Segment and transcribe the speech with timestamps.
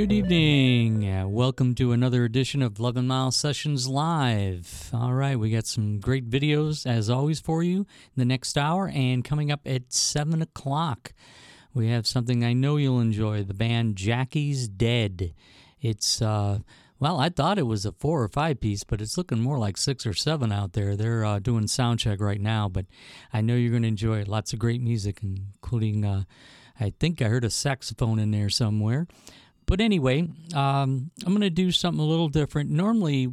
[0.00, 1.30] Good evening.
[1.30, 4.88] Welcome to another edition of 11 Mile Sessions Live.
[4.94, 8.88] All right, we got some great videos as always for you in the next hour,
[8.88, 11.12] and coming up at 7 o'clock,
[11.74, 15.34] we have something I know you'll enjoy the band Jackie's Dead.
[15.82, 16.60] It's, uh,
[16.98, 19.76] well, I thought it was a four or five piece, but it's looking more like
[19.76, 20.96] six or seven out there.
[20.96, 22.86] They're uh, doing sound check right now, but
[23.34, 24.28] I know you're going to enjoy it.
[24.28, 26.24] Lots of great music, including, uh,
[26.80, 29.06] I think I heard a saxophone in there somewhere.
[29.70, 32.70] But anyway, um, I'm going to do something a little different.
[32.70, 33.32] Normally,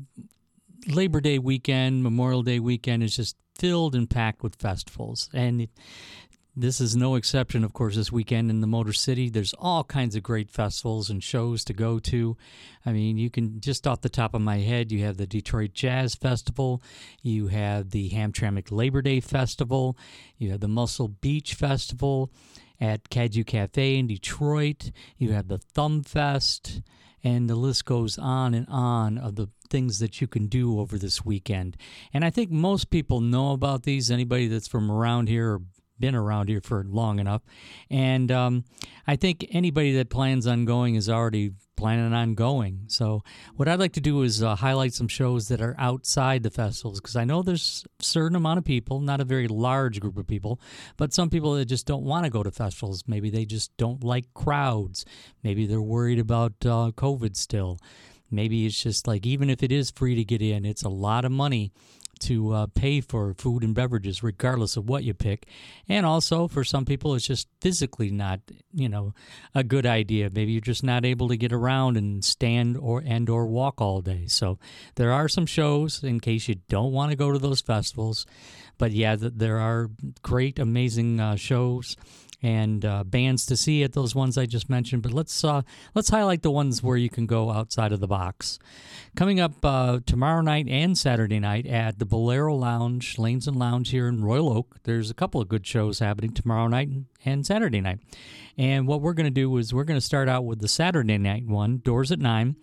[0.88, 5.32] Labor Day weekend, Memorial Day weekend is just filled and packed with festivals.
[5.34, 5.72] And it,
[6.56, 9.32] this is no exception, of course, this weekend in the Motor City.
[9.32, 12.38] There's all kinds of great festivals and shows to go to.
[12.86, 15.74] I mean, you can just off the top of my head, you have the Detroit
[15.74, 16.84] Jazz Festival,
[17.24, 19.98] you have the Hamtramck Labor Day Festival,
[20.38, 22.32] you have the Muscle Beach Festival
[22.80, 24.92] at Cadieux Cafe in Detroit.
[25.18, 26.82] You have the Thumb Fest,
[27.24, 30.98] and the list goes on and on of the things that you can do over
[30.98, 31.76] this weekend.
[32.14, 34.10] And I think most people know about these.
[34.10, 35.62] Anybody that's from around here or
[36.00, 37.42] been around here for long enough.
[37.90, 38.66] And um,
[39.06, 42.82] I think anybody that plans on going is already planning on going.
[42.88, 43.24] So,
[43.56, 47.00] what I'd like to do is uh, highlight some shows that are outside the festivals
[47.00, 50.28] because I know there's a certain amount of people, not a very large group of
[50.28, 50.60] people,
[50.98, 53.04] but some people that just don't want to go to festivals.
[53.08, 55.06] Maybe they just don't like crowds.
[55.44, 57.80] Maybe they're worried about uh, COVID still.
[58.30, 61.24] Maybe it's just like, even if it is free to get in, it's a lot
[61.24, 61.72] of money
[62.20, 65.48] to uh, pay for food and beverages, regardless of what you pick.
[65.88, 68.40] And also, for some people, it's just physically not,
[68.74, 69.14] you know,
[69.56, 70.30] a good idea.
[70.32, 74.02] Maybe you're just not able to get around and stand or and or walk all
[74.02, 74.28] day.
[74.28, 74.60] So
[74.96, 78.26] there are some shows in case you don't want to go to those festivals.
[78.78, 79.90] But yeah, there are
[80.22, 81.98] great, amazing uh, shows
[82.42, 85.04] and uh, bands to see at those ones I just mentioned.
[85.04, 85.62] But let's uh,
[85.96, 88.60] let's highlight the ones where you can go outside of the box.
[89.16, 93.90] Coming up uh, tomorrow night and Saturday night at the Bowlero Lounge, Lanes and Lounge
[93.90, 94.78] here in Royal Oak.
[94.84, 96.90] There's a couple of good shows happening tomorrow night
[97.26, 98.00] and Saturday night.
[98.58, 101.18] And what we're going to do is we're going to start out with the Saturday
[101.18, 102.56] night one, doors at nine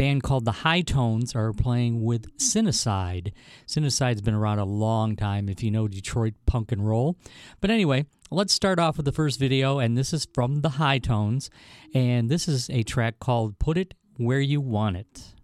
[0.00, 3.34] band called the High Tones are playing with Cinecyde.
[3.66, 7.18] Cinecyde's been around a long time if you know Detroit punk and roll.
[7.60, 11.00] But anyway, let's start off with the first video, and this is from the High
[11.00, 11.50] Tones,
[11.92, 15.34] and this is a track called Put It Where You Want It.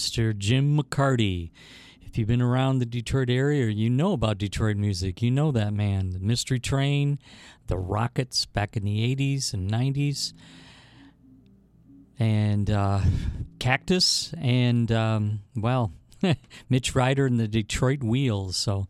[0.00, 0.36] Mr.
[0.36, 1.50] Jim McCarty.
[2.00, 5.74] If you've been around the Detroit area you know about Detroit music, you know that
[5.74, 6.10] man.
[6.10, 7.18] The Mystery Train,
[7.66, 10.32] the Rockets back in the 80s and 90s,
[12.18, 13.00] and uh,
[13.58, 15.92] Cactus, and, um, well,
[16.68, 18.56] Mitch Ryder and the Detroit Wheels.
[18.56, 18.86] So,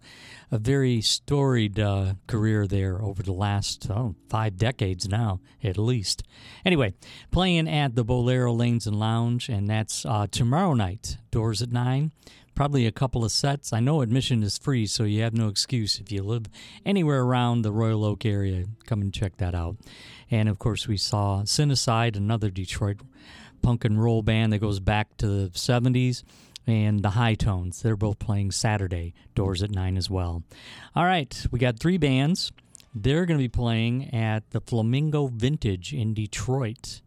[0.51, 6.23] a very storied uh, career there over the last oh, five decades now, at least.
[6.65, 6.95] Anyway,
[7.31, 11.19] playing at the Bowlero Lanes and Lounge, and that's uh, tomorrow night.
[11.31, 12.11] Doors at 9.
[12.57, 13.73] Probably a couple of sets.
[13.73, 16.47] I know admission is free, so you have no excuse if you live
[16.85, 18.67] anywhere around the Royal Oak area.
[18.87, 19.77] Come and check that out.
[20.31, 23.01] And of course, we saw Cinecyde, another Detroit
[23.63, 26.23] punk and roll band that goes back to the 70s
[26.71, 27.83] and the High Tones.
[27.83, 30.43] They're both playing Saturday, doors at 9 as well.
[30.95, 32.53] All right, we got three bands.
[32.95, 37.03] They're going to be playing at the Flamingo Vintage in Detroit.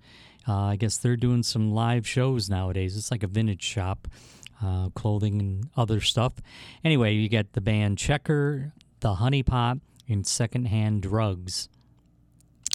[0.47, 2.97] Uh, I guess they're doing some live shows nowadays.
[2.97, 4.08] It's like a vintage shop,
[4.62, 6.34] uh, clothing and other stuff.
[6.84, 11.69] Anyway, you get the band Checker, the Honey Pot, and Secondhand Drugs.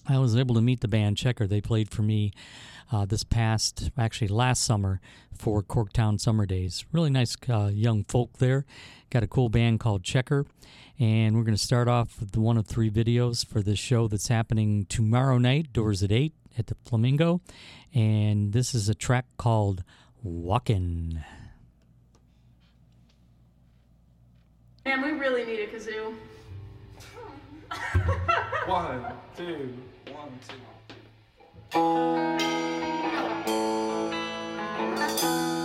[0.09, 1.47] I was able to meet the band Checker.
[1.47, 2.33] They played for me
[2.91, 5.01] uh, this past, actually last summer,
[5.39, 6.85] for Corktown Summer Days.
[6.93, 8.67] Really nice uh, young folk there.
[9.11, 10.47] Got a cool band called Checker.
[10.99, 14.29] And we're going to start off with one of three videos for this show that's
[14.29, 17.41] happening tomorrow night, doors at 8 at the Flamingo.
[17.95, 19.85] And this is a track called
[20.25, 21.25] Walkin'.
[24.85, 26.15] Man, we really need a kazoo.
[28.67, 29.05] one,
[29.37, 29.75] two,
[30.11, 30.59] one, two.
[34.99, 35.58] Música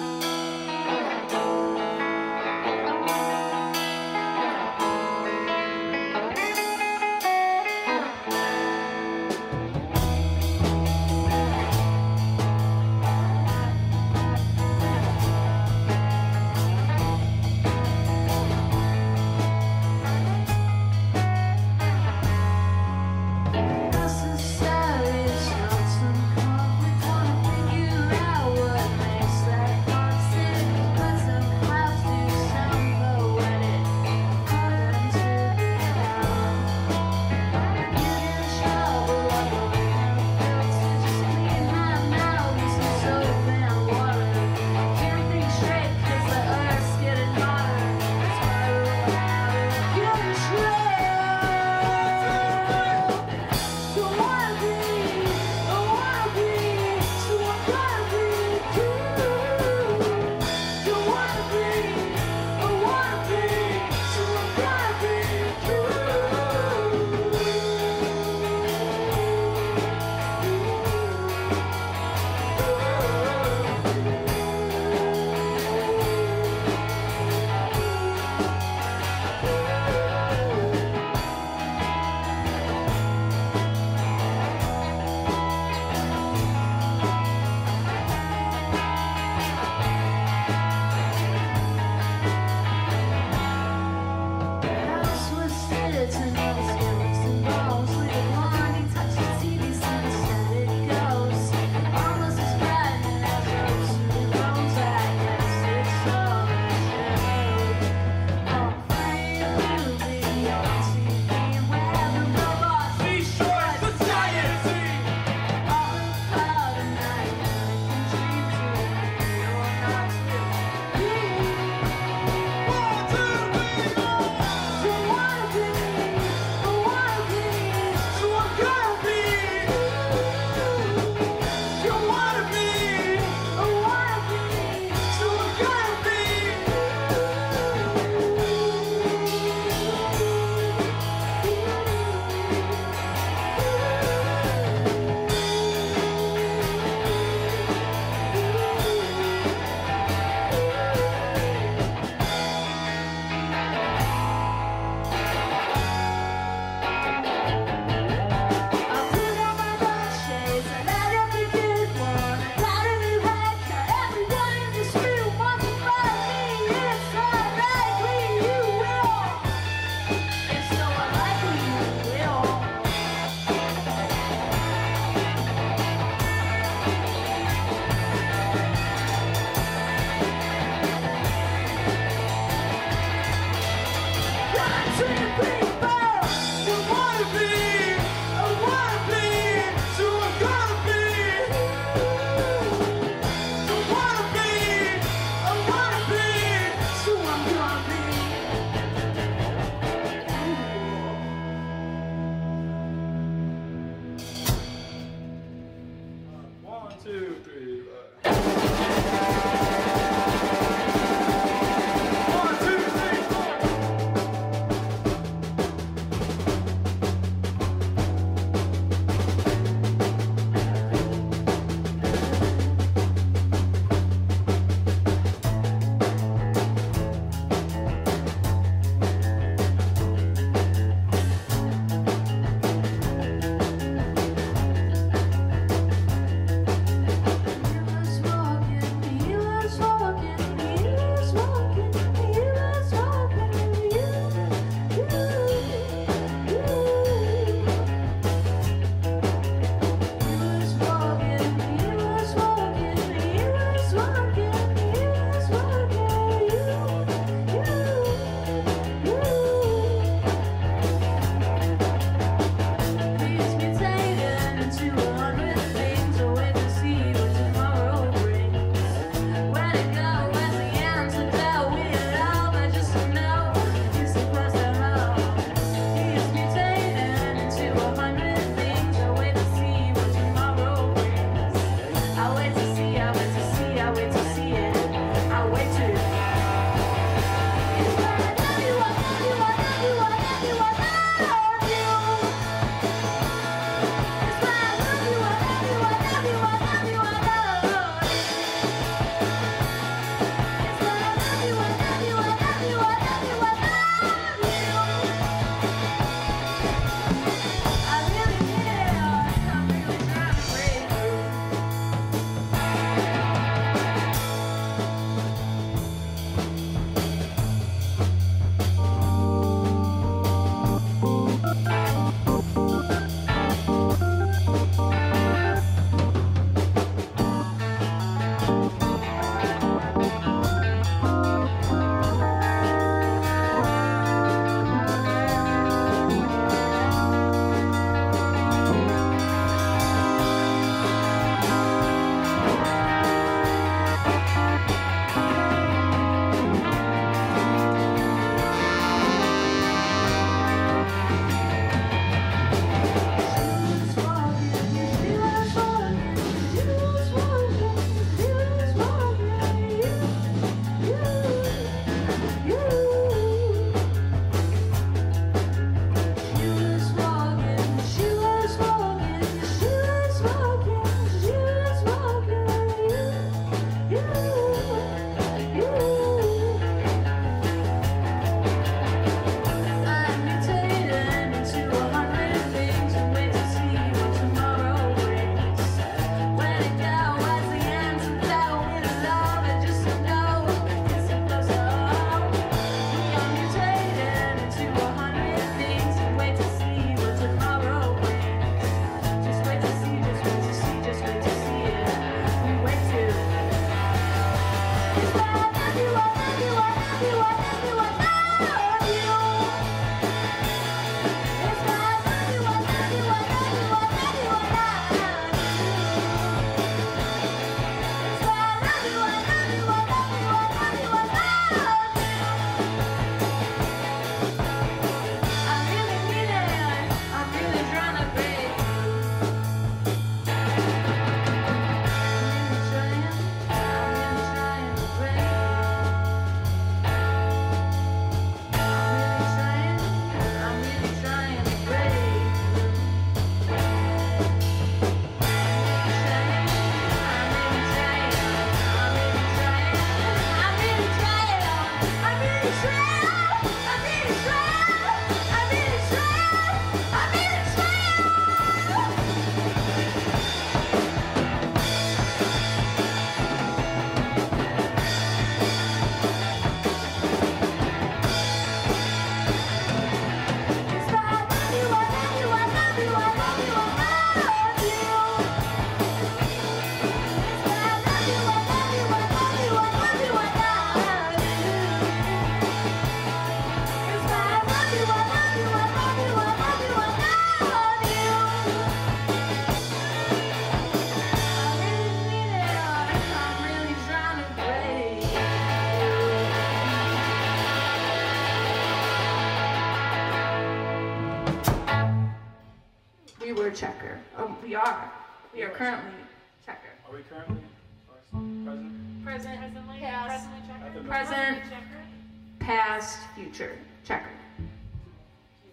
[513.33, 514.11] future checker.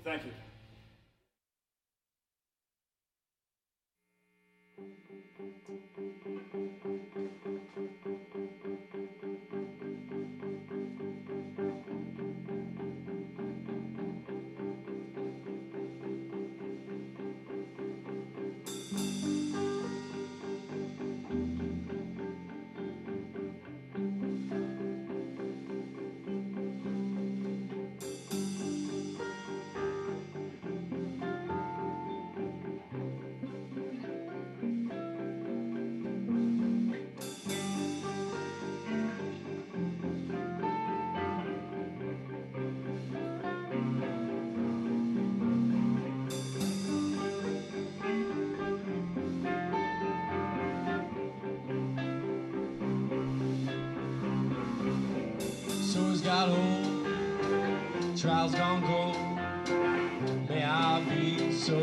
[0.05, 0.33] Thank you.
[56.31, 59.16] got old, trials gone cold.
[60.49, 61.76] May I be so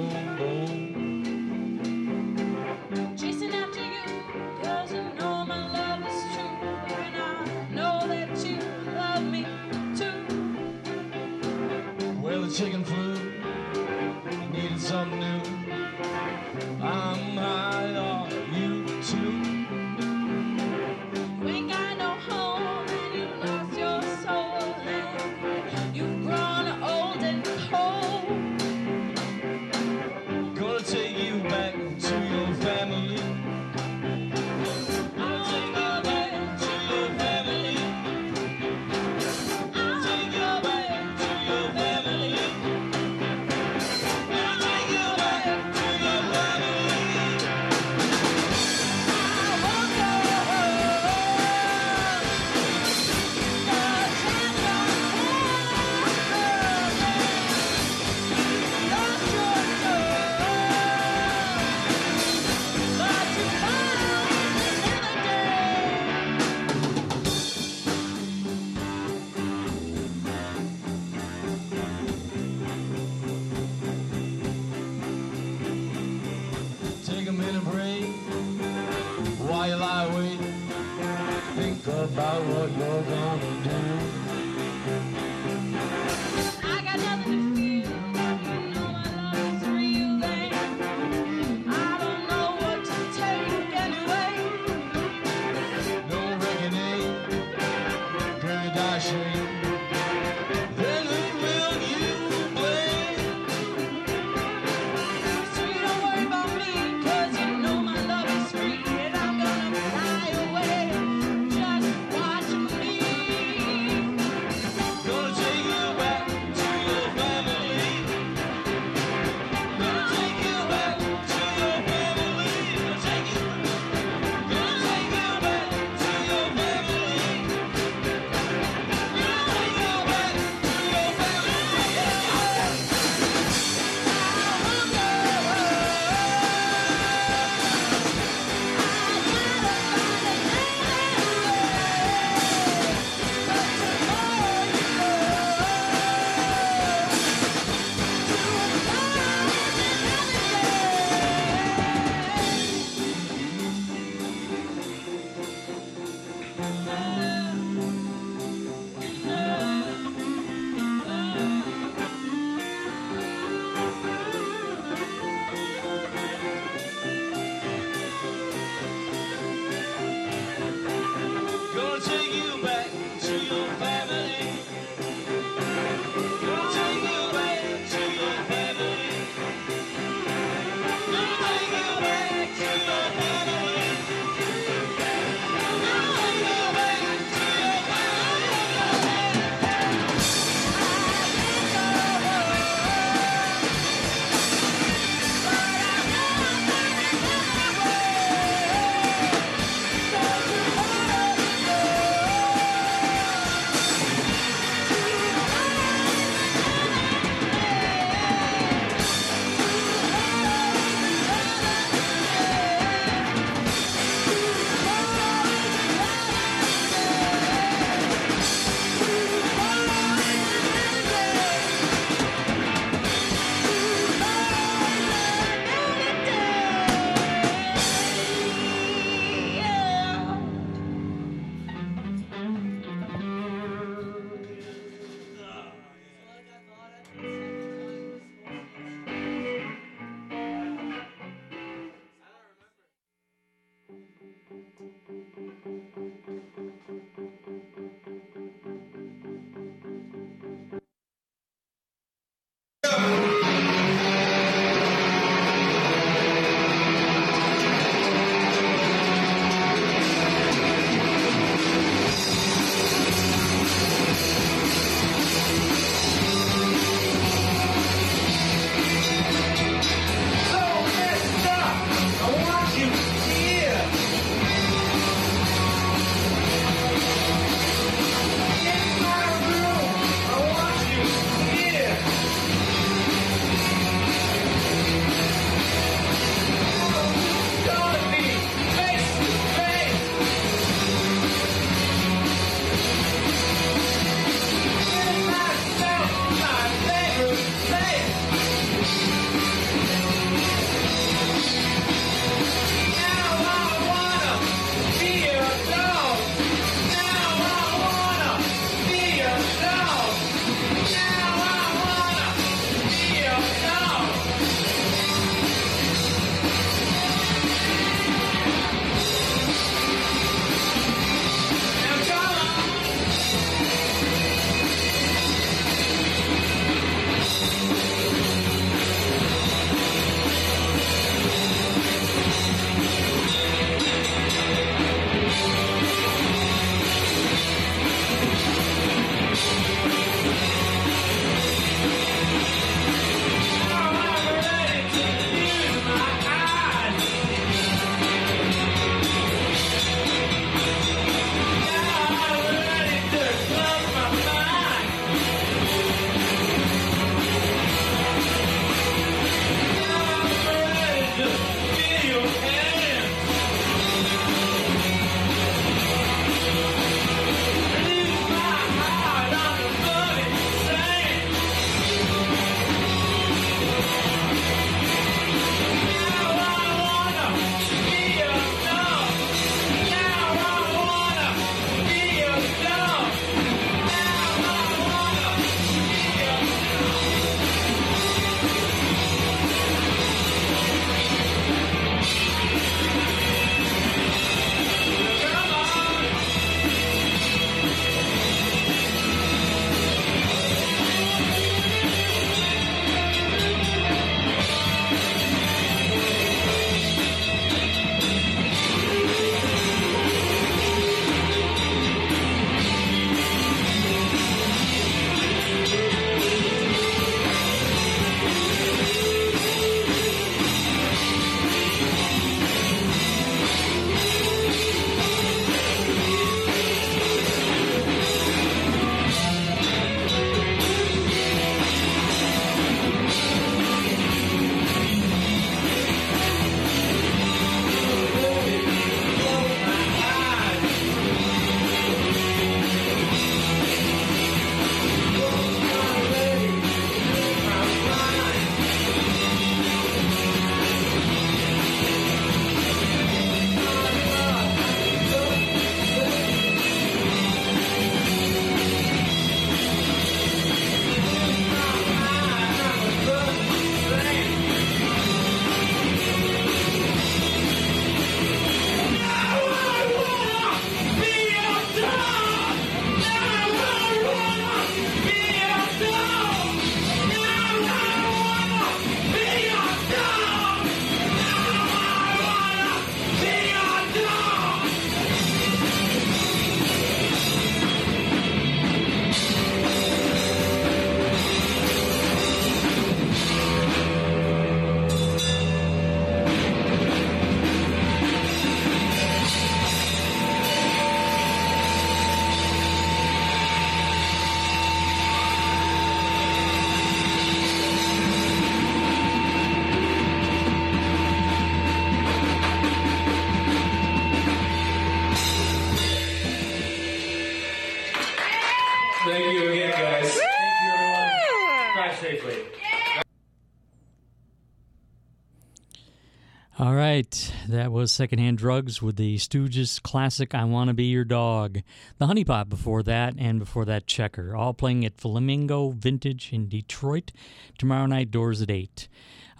[527.88, 531.62] was Secondhand Drugs with the Stooges classic I Wanna Be Your Dog.
[532.00, 534.36] The Honeypot before that, and before that, Checker.
[534.36, 537.14] All playing at Flamingo Vintage in Detroit.
[537.58, 538.90] Tomorrow night, doors at 8.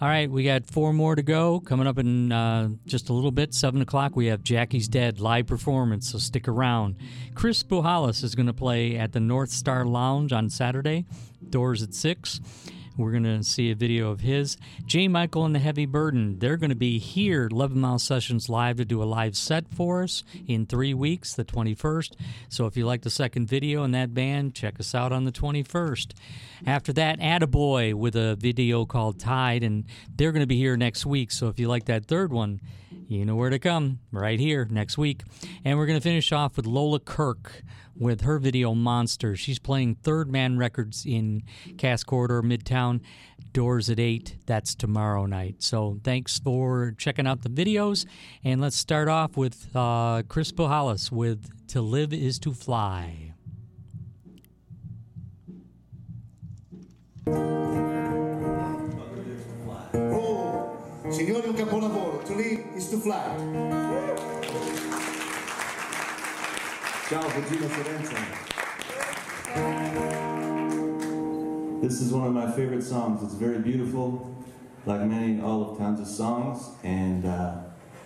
[0.00, 1.60] All right, we got four more to go.
[1.60, 5.46] Coming up in uh, just a little bit, 7 o'clock, we have Jackie's Dead live
[5.46, 6.96] performance, so stick around.
[7.34, 11.04] Chris Buhalis is going to play at the North Star Lounge on Saturday,
[11.50, 12.40] doors at 6.
[12.98, 14.56] We're going to see a video of his.
[14.84, 15.06] J.
[15.06, 18.84] Michael and the Heavy Burden, they're going to be here, 11 Mile Sessions Live, to
[18.84, 22.16] do a live set for us in three weeks, the 21st.
[22.48, 25.30] So if you like the second video in that band, check us out on the
[25.30, 26.12] 21st.
[26.66, 29.84] After that, Attaboy with a video called Tide, and
[30.16, 31.30] they're going to be here next week.
[31.30, 32.60] So if you like that third one,
[33.06, 35.22] you know where to come, right here next week.
[35.64, 37.62] And we're going to finish off with Lola Kirke
[37.98, 39.36] with her video Monster.
[39.36, 41.42] She's playing Third Man Records in
[41.76, 43.00] Cass Corridor, Midtown.
[43.52, 44.36] Doors at 8.
[44.46, 45.62] That's tomorrow night.
[45.62, 48.06] So thanks for checking out the videos.
[48.44, 53.32] And let's start off with uh, Chris Buhalis with To Live Is to Fly.
[59.94, 60.76] Oh,
[61.10, 62.24] signori, un capolavoro.
[62.26, 64.37] To live is to fly.
[67.08, 67.22] Ciao.
[71.80, 73.22] This is one of my favorite songs.
[73.22, 74.36] It's very beautiful,
[74.84, 76.68] like many all of Townes' songs.
[76.84, 77.62] And uh,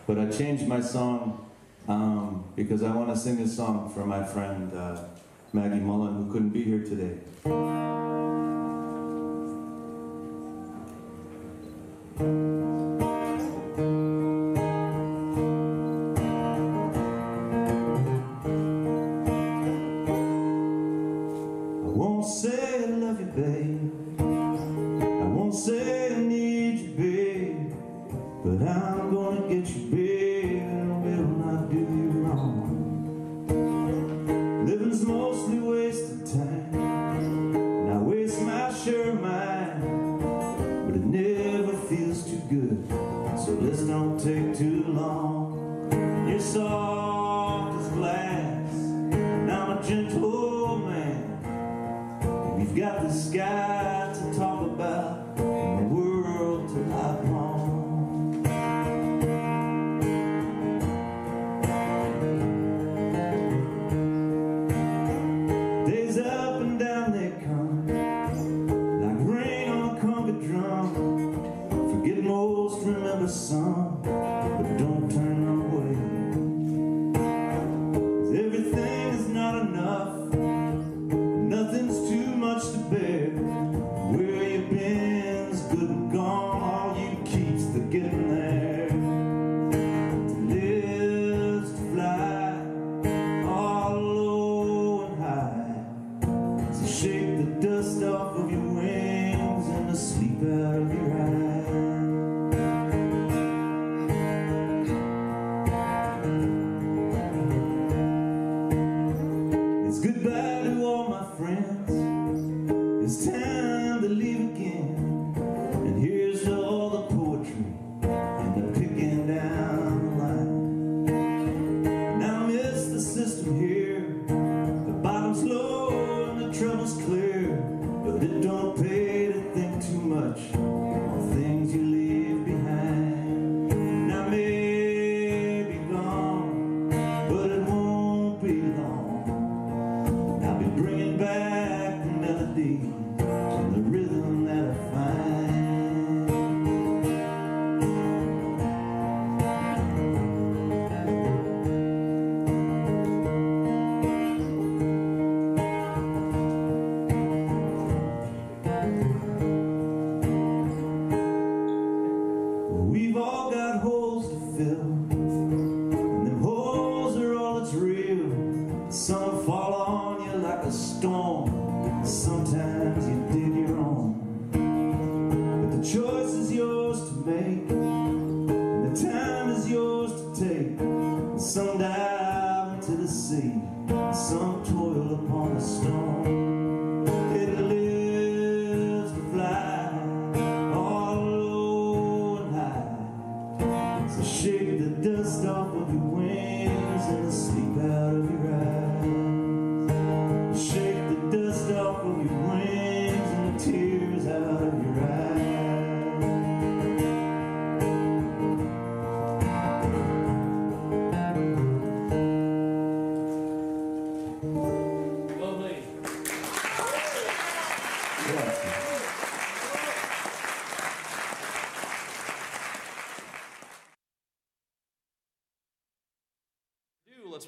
[0.06, 1.50] but I changed my song
[1.88, 5.02] um, because I want to sing a song for my friend uh,
[5.52, 7.18] Maggie Mullen, who couldn't be here today.
[12.20, 13.11] I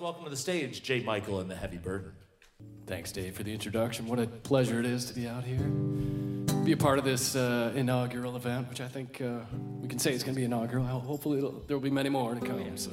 [0.05, 2.12] welcome to the stage Jay Michael and the Heavy Burden.
[2.86, 4.07] Thanks, Dave, for the introduction.
[4.07, 5.66] What a pleasure it is to be out here,
[6.62, 9.38] be a part of this uh, inaugural event, which I think uh,
[9.80, 10.84] we can say is going to be inaugural.
[10.84, 12.62] Hopefully, there will be many more to come.
[12.70, 12.90] Oh, so.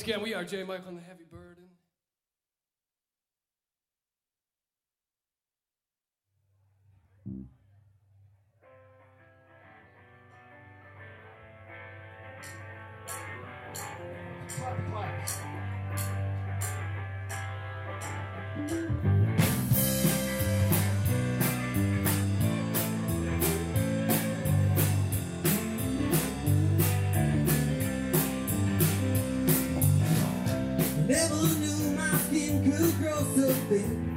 [0.00, 0.64] Once again, we are J.
[0.64, 1.64] Michael and the Heavy Burden.
[14.48, 15.49] Clap, clap.
[33.70, 34.09] faith.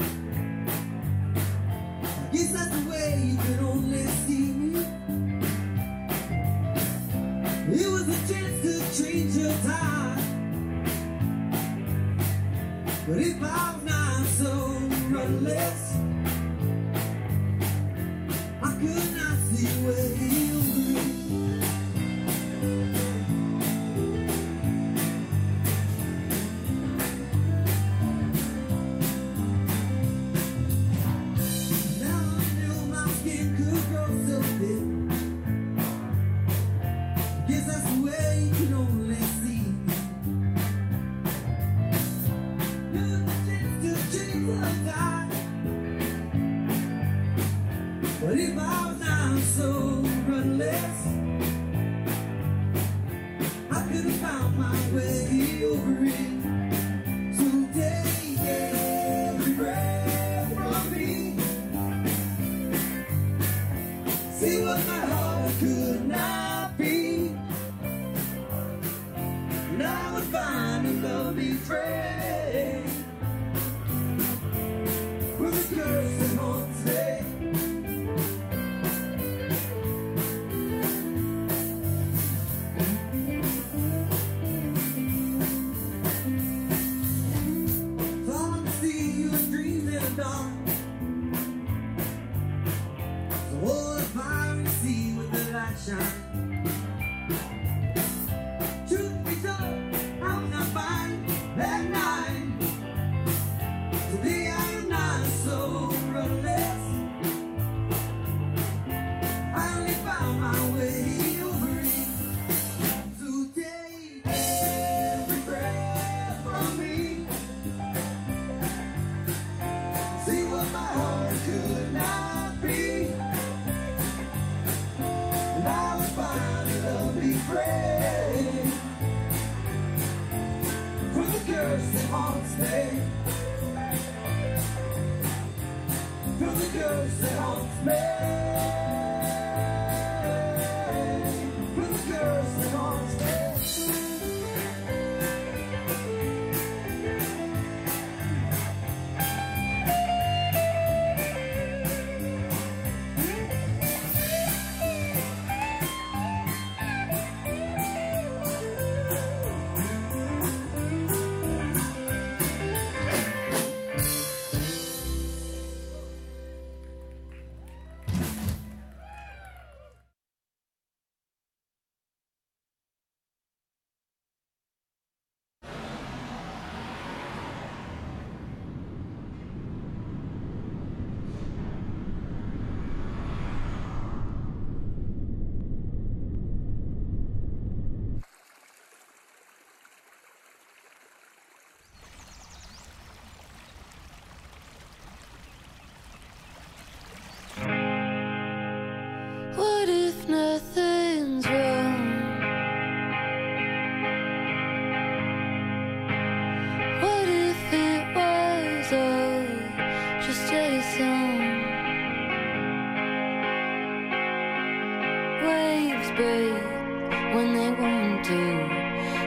[217.44, 218.42] When they want to.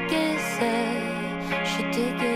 [0.09, 2.36] Guess I should take a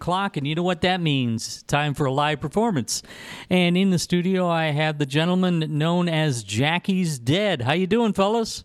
[0.00, 1.62] Clock, and you know what that means.
[1.64, 3.02] Time for a live performance.
[3.48, 7.62] And in the studio, I have the gentleman known as Jackie's Dead.
[7.62, 8.64] How you doing, fellas?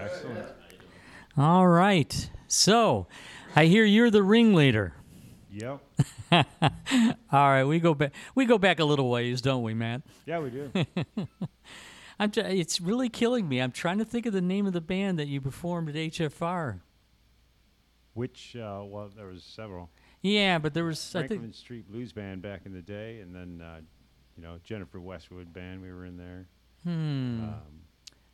[0.00, 0.48] Excellent.
[1.36, 2.30] All right.
[2.48, 3.06] So,
[3.54, 4.94] I hear you're the ringleader.
[5.50, 5.80] Yep.
[6.32, 6.44] All
[7.32, 8.12] right, we go back.
[8.34, 10.02] We go back a little ways, don't we, Matt?
[10.26, 10.70] Yeah, we do.
[12.18, 12.30] I'm.
[12.30, 13.60] T- it's really killing me.
[13.60, 16.80] I'm trying to think of the name of the band that you performed at HFR.
[18.14, 19.90] Which, uh, well, there was several.
[20.26, 21.14] Yeah, but there was.
[21.14, 21.54] I Franklin think.
[21.54, 23.80] Street Blues Band back in the day, and then, uh,
[24.36, 25.82] you know, Jennifer Westwood Band.
[25.82, 26.46] We were in there.
[26.84, 27.44] Hmm.
[27.44, 27.52] Um,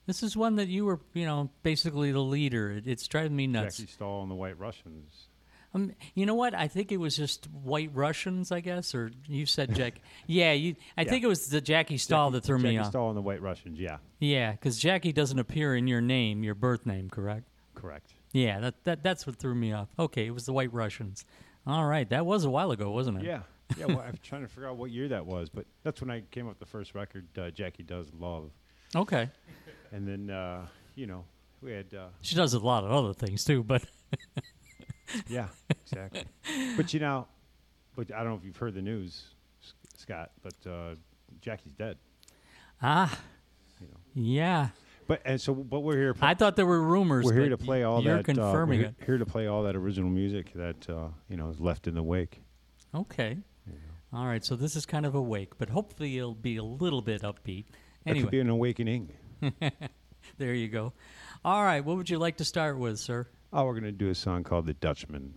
[0.07, 2.71] This is one that you were, you know, basically the leader.
[2.73, 3.77] It, it's driving me nuts.
[3.79, 5.29] Jackie Stahl and the White Russians.
[5.75, 6.55] Um, you know what?
[6.55, 10.01] I think it was just White Russians, I guess, or you said Jack.
[10.27, 10.77] yeah, you.
[10.99, 11.09] I Yeah.
[11.11, 12.73] think it was the Jackie Stahl Jackie, that threw me off.
[12.73, 12.87] Jackie off.
[12.93, 13.79] Stahl and the White Russians.
[13.81, 17.47] Yeah, Yeah, because Jackie doesn't appear in your name, your birth name, correct?
[17.75, 18.13] correct.
[18.33, 19.89] Yeah, that, that that's what threw me off.
[19.99, 21.25] Okay, it was the White Russians.
[21.67, 23.25] All right, that was a while ago, wasn't it?
[23.25, 23.41] Yeah,
[23.79, 23.87] yeah.
[23.87, 26.47] Well, I'm trying to figure out what year that was, but that's when I came
[26.47, 28.51] up with the first record, uh, Jackie Does Love,
[28.97, 29.29] Okay.
[29.93, 31.25] and then, uh, you know,
[31.61, 31.95] we had.
[31.95, 33.85] Uh, She does a lot of other things too, but
[35.29, 36.25] Yeah, exactly.
[36.77, 37.29] but you know,
[37.95, 39.23] but I don't know if you've heard the news,
[39.97, 40.95] Scott, but uh,
[41.41, 41.97] Jackie's dead.
[42.83, 43.17] ah,
[43.81, 43.97] You know.
[44.15, 44.69] yeah.
[45.07, 46.17] But and so, but we're here.
[46.21, 47.25] I thought there were rumors.
[47.25, 48.21] we're here to play all you're that.
[48.21, 48.95] uh, confirming we're it.
[49.05, 52.03] Here to play all that original music that uh, you know is left in the
[52.03, 52.43] wake.
[52.95, 53.39] Okay.
[54.15, 57.01] All right, so this is kind of a wake, but hopefully it'll be a little
[57.01, 57.65] bit upbeat.
[58.05, 59.11] That could be an awakening.
[60.39, 60.93] there you go.
[61.47, 63.27] All right, what would you like to start with, sir?
[63.55, 65.33] Oh, we're gonna do a song called "The Dutchman."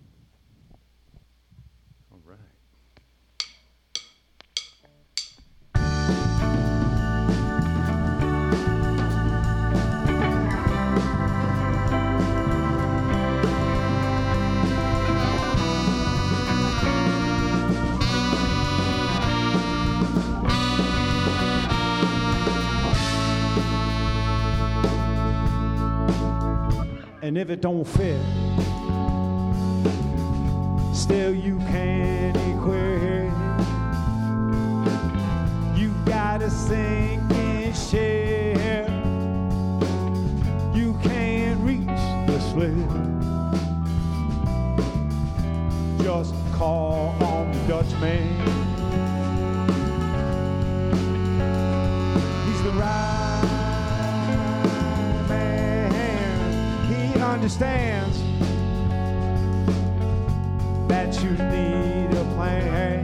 [27.25, 28.21] And if it don't fit,
[30.93, 33.31] still you can't equate.
[35.75, 38.85] You gotta sink and share.
[40.75, 41.87] You can't reach
[42.27, 42.75] the slip.
[46.05, 48.29] Just call on the Dutchman.
[52.45, 53.24] He's the right
[57.35, 58.17] understands
[60.87, 62.94] that you need a plan.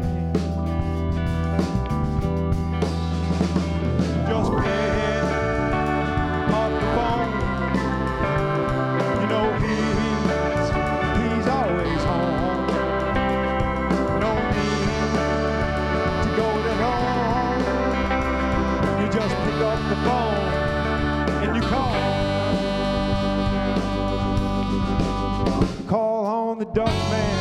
[26.62, 26.92] The Dutchman.
[26.94, 27.41] Oh,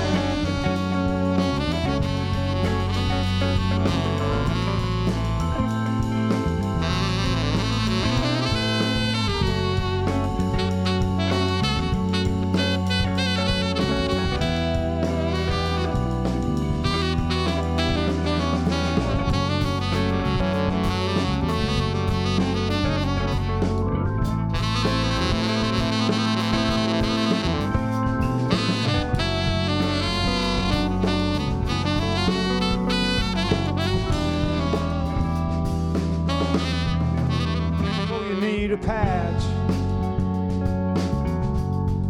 [38.71, 39.43] need a patch.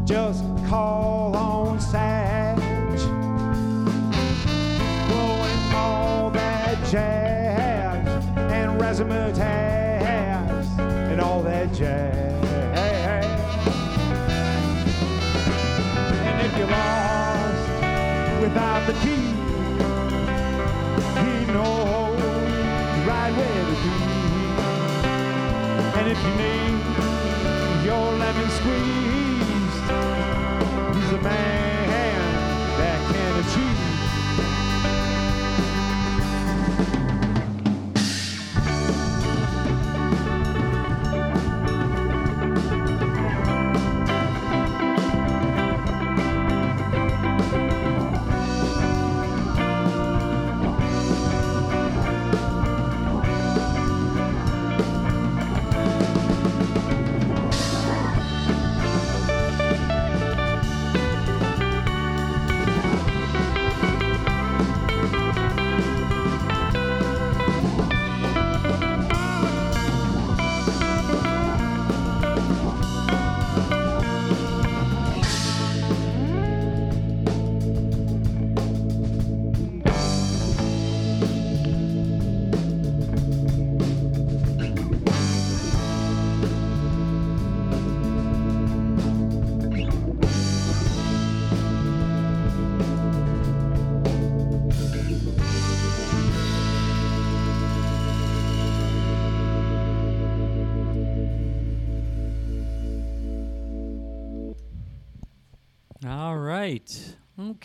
[0.06, 2.58] Just call on Satch.
[5.08, 10.78] Blowing all that jazz and razzmatazz
[11.10, 12.44] and all that jazz.
[16.26, 19.19] And if you're lost without the key,
[26.10, 29.09] if you need your lemon squeezed,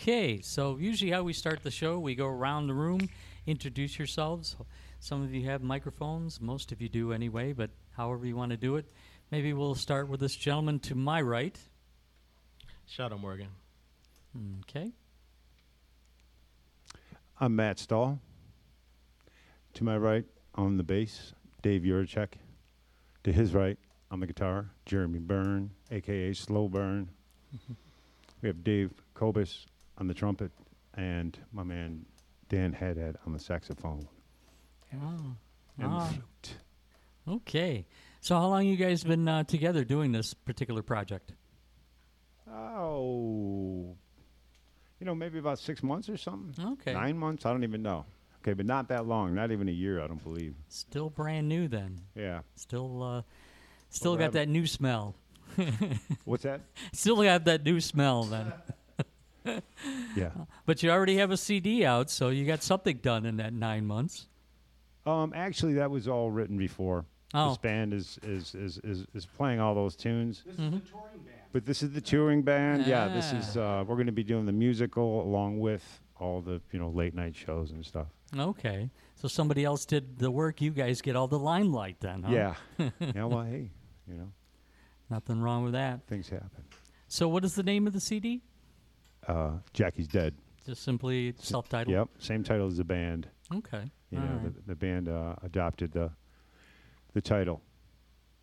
[0.08, 0.40] Okay.
[0.40, 3.08] So usually how we start the show, we go around the room,
[3.44, 4.54] introduce yourselves.
[5.00, 6.40] Some of you have microphones.
[6.40, 7.52] Most of you do anyway.
[7.52, 8.86] But however you want to do it,
[9.32, 11.58] maybe we'll start with this gentleman to my right.
[12.86, 13.48] Shadow Morgan.
[14.60, 14.92] Okay.
[17.40, 18.20] I'm Matt Stahl.
[19.74, 21.32] To my right, on the bass,
[21.62, 22.34] Dave Yurchek.
[23.24, 23.76] To his right,
[24.12, 27.08] on the guitar, Jeremy Byrne, aka Slow Burn.
[28.40, 29.66] we have Dave Kobus
[29.98, 30.50] on the trumpet,
[30.94, 32.04] and my man
[32.48, 34.06] Dan Haddad on the saxophone
[34.94, 35.36] Oh.
[35.78, 36.06] and Ah.
[36.08, 36.56] flute.
[37.28, 37.86] Okay.
[38.20, 41.32] So how long you guys been uh, together doing this particular project?
[42.50, 43.96] Oh,
[45.00, 46.64] you know, maybe about six months or something.
[46.72, 46.92] Okay.
[46.92, 47.44] Nine months?
[47.44, 48.04] I don't even know.
[48.42, 49.34] Okay, but not that long.
[49.34, 50.54] Not even a year, I don't believe.
[50.68, 52.00] Still brand new then.
[52.14, 52.40] Yeah.
[52.54, 53.22] Still uh
[53.90, 55.16] still Well, got that- that new smell.
[56.24, 56.60] What's that?
[56.92, 58.52] Still got that new smell then.
[60.16, 60.30] Yeah.
[60.64, 63.84] But you already have a CD out, so you got something done in that 9
[63.86, 64.28] months.
[65.04, 67.04] Um, actually, that was all written before.
[67.34, 67.50] Oh.
[67.50, 70.42] This band is is, is, is is playing all those tunes.
[70.46, 71.36] This is the touring band.
[71.52, 72.86] But this is the touring band.
[72.86, 73.56] Yeah, this is.
[73.56, 73.80] Ah.
[73.80, 75.84] Uh, we're going to be doing the musical along with
[76.18, 78.06] all the you know late night shows and stuff.
[78.36, 78.90] Okay.
[79.16, 82.32] So somebody else did the work, you guys get all the limelight then, huh?
[82.32, 82.54] Yeah.
[83.00, 83.24] yeah.
[83.24, 83.70] Well, hey,
[84.06, 84.30] you know,
[85.08, 86.06] Nothing wrong with that.
[86.06, 86.64] things happen.
[87.08, 88.42] So what is the name of the CD?
[89.26, 90.34] Uh, Jackie's dead.
[90.64, 91.92] Just simply self-titled.
[91.92, 92.08] Yep.
[92.18, 93.28] Same title as the band.
[93.54, 93.90] Okay.
[94.10, 94.54] You all know, right.
[94.54, 96.10] the, the band uh, adopted the
[97.14, 97.62] the title.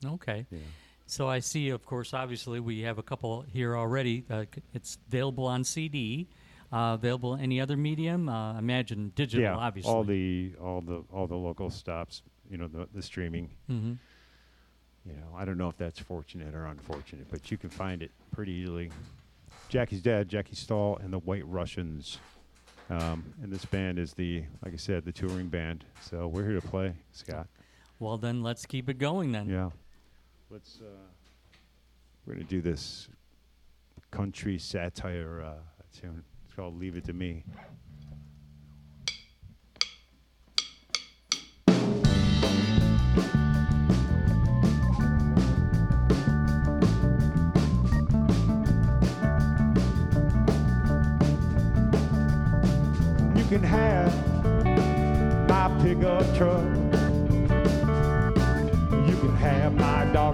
[0.06, 0.46] Okay.
[0.50, 0.60] Yeah.
[1.06, 4.26] So I see, of course, obviously we have a couple here already.
[4.30, 6.28] Uh, it's available on CD.
[6.72, 8.28] Uh, available any other medium?
[8.28, 9.56] Uh, imagine digital, yeah.
[9.56, 9.92] obviously.
[9.92, 12.24] All the all the all the local stops.
[12.50, 13.52] You know, the the streaming.
[13.68, 13.94] hmm
[15.06, 18.12] You know, I don't know if that's fortunate or unfortunate, but you can find it
[18.32, 18.90] pretty easily.
[19.74, 22.20] Jackie's dad, Jackie Stahl, and the White Russians.
[22.92, 25.84] Um, and this band is the, like I said, the touring band.
[26.00, 27.48] So we're here to play, Scott.
[27.98, 29.50] Well, then let's keep it going then.
[29.50, 29.72] Yeah.
[30.52, 30.78] Let's.
[30.80, 30.86] Uh,
[32.24, 33.10] we're gonna do this
[34.12, 35.54] country satire uh,
[36.00, 36.24] tune.
[36.46, 37.44] It's called "Leave It to Me."
[53.54, 54.12] Can have
[55.48, 56.66] my pickup truck.
[59.08, 60.34] You can have my dog,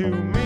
[0.00, 0.39] to me.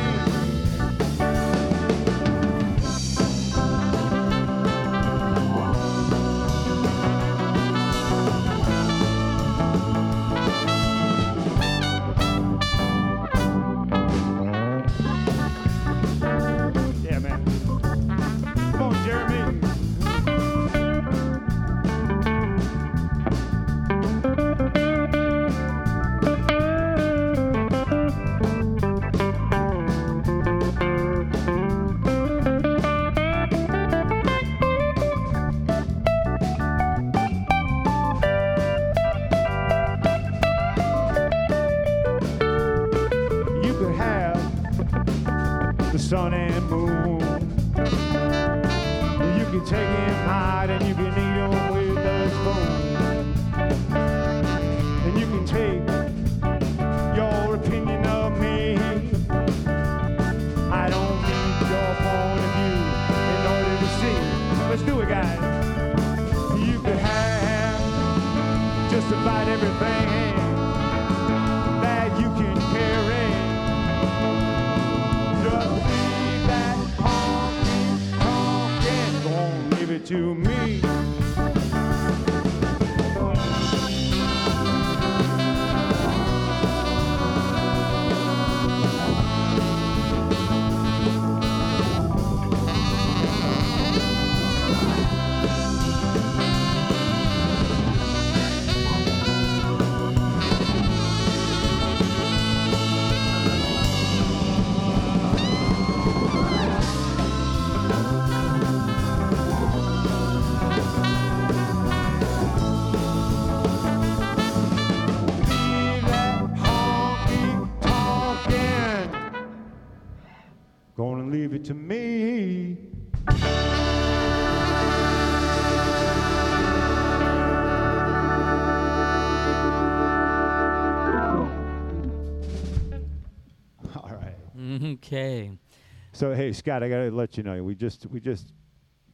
[136.14, 138.52] So hey, Scott, I gotta let you know we just we just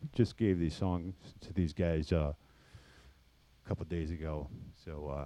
[0.03, 2.35] we just gave these songs to these guys uh,
[3.65, 4.49] a couple days ago.
[4.85, 5.25] So uh,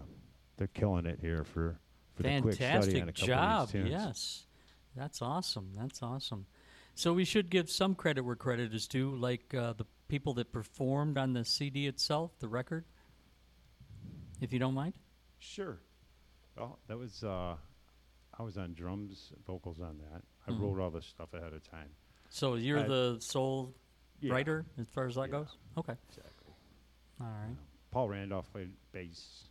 [0.56, 1.76] they're killing it here for
[2.14, 3.62] for the quick study on a Fantastic couple job.
[3.62, 3.90] of these tunes.
[3.90, 4.42] Yes.
[4.94, 5.72] That's awesome.
[5.76, 6.46] That's awesome.
[6.94, 10.52] So we should give some credit where credit is due, like uh, the people that
[10.52, 12.84] performed on the CD itself, the record,
[14.40, 14.94] if you don't mind.
[15.40, 15.80] Sure.
[16.56, 17.56] Well, that was uh,
[18.38, 20.22] I was on drums, vocals on that.
[20.46, 20.60] I Mhm.
[20.60, 21.94] wrote all this stuff ahead of time.
[22.30, 23.74] So you're Uh, the sole
[24.20, 24.32] yeah.
[24.32, 25.38] writer as far as that Yeah.
[25.38, 25.56] goes?
[25.78, 25.96] Okay.
[26.08, 26.52] Exactly.
[27.20, 27.56] All right.
[27.90, 29.48] Paul Randolph played bass.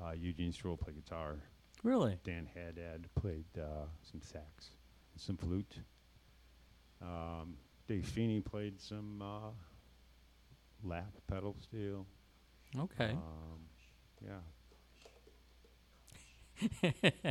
[0.00, 1.40] Uh, Eugene Stroll played guitar.
[1.82, 2.18] Really?
[2.24, 4.70] Dan Haddad played uh, some sax,
[5.12, 5.80] and some flute.
[7.00, 9.50] Um, Dave Feeney played some uh,
[10.82, 12.06] lap pedal steel.
[12.76, 13.10] Okay.
[13.12, 13.68] Um,
[14.22, 14.40] yeah.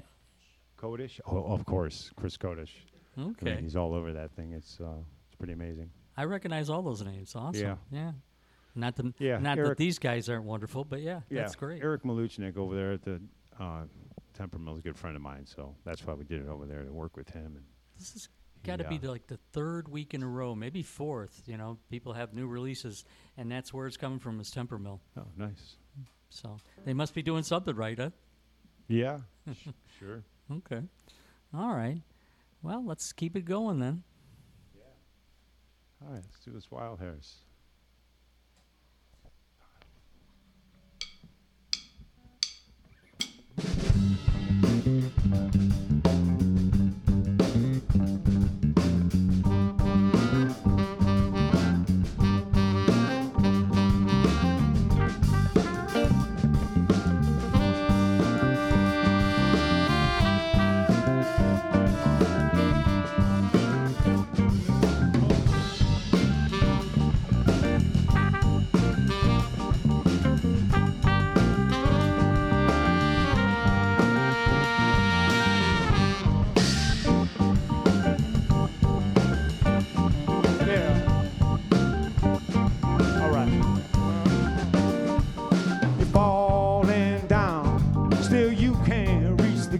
[0.78, 1.20] Kodish.
[1.26, 2.72] Oh, of course, Chris Kodish.
[3.18, 3.62] I mean, okay.
[3.62, 4.54] he's all over that thing.
[4.54, 5.90] It's uh, it's pretty amazing.
[6.18, 7.36] I recognize all those names.
[7.36, 7.62] Awesome.
[7.62, 7.76] Yeah.
[7.92, 8.12] Yeah.
[8.76, 11.82] Not the, Yeah, not that these guys aren't wonderful, but yeah, Yeah, that's great.
[11.82, 13.22] Eric Maluchnik over there at the
[13.58, 13.84] uh,
[14.34, 16.66] Temper Mill is a good friend of mine, so that's why we did it over
[16.66, 17.54] there to work with him.
[17.56, 17.64] And
[17.98, 18.30] This has
[18.64, 21.42] got to be uh, the, like the third week in a row, maybe fourth.
[21.46, 23.06] You know, people have new releases,
[23.38, 25.00] and that's where it's coming from is Temper Mill.
[25.18, 25.78] oh, nice.
[26.30, 28.10] So they must be doing something right, huh?
[28.90, 29.20] Yeah,
[29.54, 29.68] sh-
[30.00, 30.24] sure.
[30.52, 30.82] Okay.
[31.54, 32.02] All right.
[32.62, 34.04] Well, let's keep it going then.
[34.76, 34.84] Yeah.
[36.02, 37.45] All right, let's do this Wild Hairs.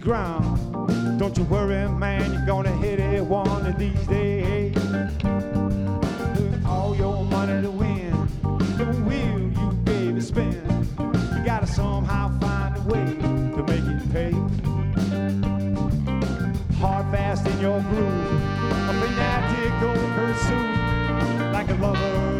[0.06, 1.18] Ground.
[1.18, 4.72] Don't you worry, man, you're gonna hit it one of these days.
[6.36, 8.12] Put all your money to win,
[8.78, 10.62] the wheel you gave it spin.
[11.34, 13.04] You gotta somehow find a way
[13.56, 14.30] to make it pay.
[16.78, 18.42] Hard fast in your groove,
[18.90, 19.72] a fanatic
[20.14, 21.52] pursuit.
[21.52, 22.35] Like a lover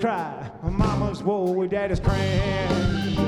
[0.00, 3.18] cry, a mama's woe daddy's cringe.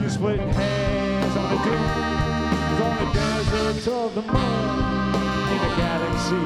[0.00, 5.14] You're splitting hairs on the dunes, on the deserts of the moon,
[5.52, 6.44] in a galaxy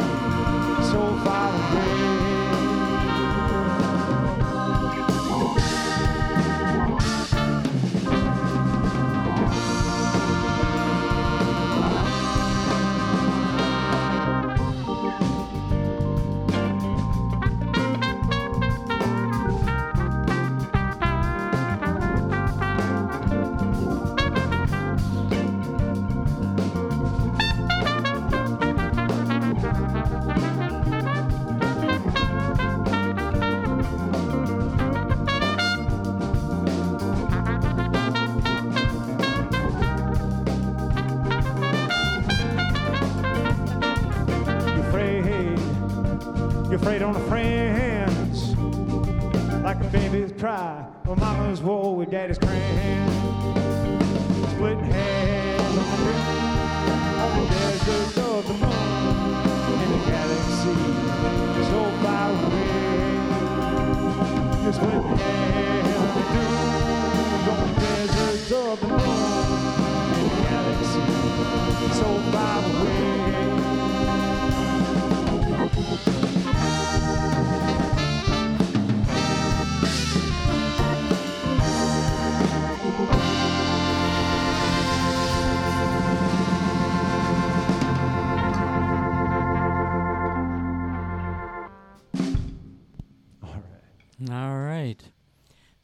[0.88, 2.19] so far away.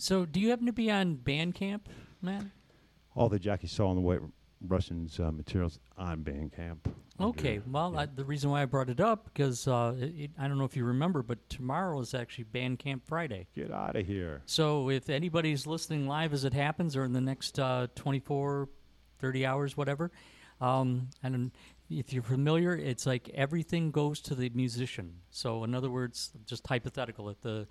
[0.06, 1.80] So, do you happen to be on Bandcamp,
[2.22, 2.44] Matt?
[3.16, 4.20] All the Jackie Stahl on the White
[4.60, 6.76] Russians uh, materials on Bandcamp.
[7.20, 7.56] Okay.
[7.56, 8.00] Under- Well, yeah.
[8.02, 10.64] I, the reason why I brought it up because uh, it, it- I don't know
[10.64, 13.48] if you remember, but tomorrow is actually Bandcamp Friday.
[13.56, 14.42] Get out of here.
[14.46, 18.68] So if anybody's listening live as it happens or in the next uh, 24,
[19.18, 20.12] 30 hours, whatever,
[20.60, 21.50] um, and
[21.90, 25.14] if you're familiar, it's like everything goes to the musician.
[25.30, 27.66] So in other words, just hypothetical, if the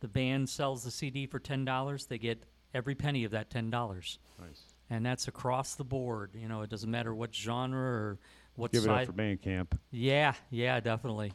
[0.00, 2.42] the band sells the CD for ten dollars, they get
[2.74, 4.62] every penny of that ten dollars, Nice.
[4.88, 6.30] and that's across the board.
[6.34, 8.18] You know, it doesn't matter what genre or
[8.56, 9.72] what Give it up for Bandcamp.
[9.90, 11.32] Yeah, yeah, definitely.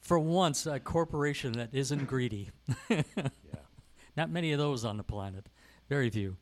[0.00, 2.50] For once, a corporation that isn't greedy.
[2.90, 3.02] Yeah.
[4.16, 5.46] Not many of those on the planet.
[5.88, 6.36] Very few.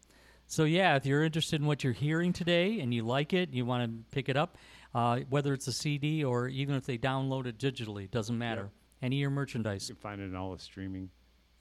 [0.46, 3.64] So, yeah, if you're interested in what you're hearing today and you like it, you
[3.66, 4.56] want to pick it up,
[4.94, 8.70] uh, whether it's a CD or even if they download it digitally, doesn't matter.
[9.02, 9.88] Any of your merchandise.
[9.88, 11.10] You can find it in all the streaming,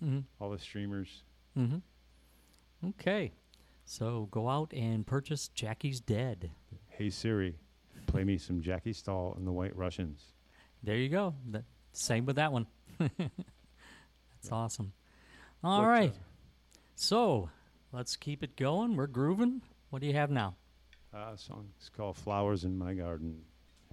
[0.03, 0.23] Mhm.
[0.39, 1.23] all the streamers.
[1.53, 1.77] hmm
[2.83, 3.31] Okay.
[3.85, 6.51] So go out and purchase Jackie's Dead.
[6.89, 7.55] Hey Siri,
[8.07, 10.33] play me some Jackie Stahl and the White Russians.
[10.83, 11.35] There you go.
[11.51, 11.63] That,
[11.93, 12.67] same with that one.
[12.99, 14.93] That's awesome.
[15.63, 16.11] All right.
[16.11, 16.19] uh,
[16.95, 17.49] So
[17.91, 18.95] let's keep it going.
[18.95, 19.61] We're grooving.
[19.89, 20.55] What do you have now?
[21.13, 23.41] Uh, song is called Flowers in My Garden.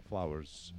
[0.09, 0.73] Flowers.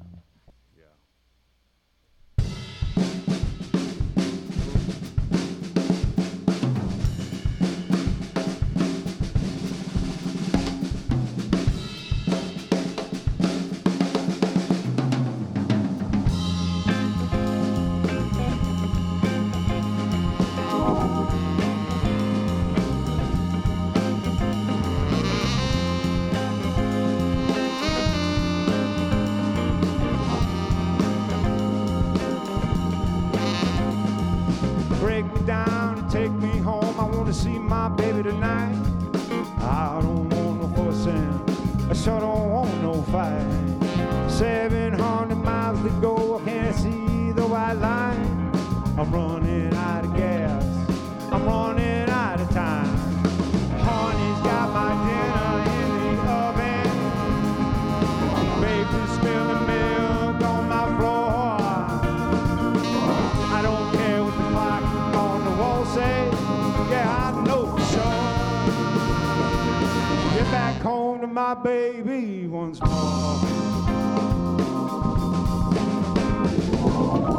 [71.56, 73.40] Baby once more.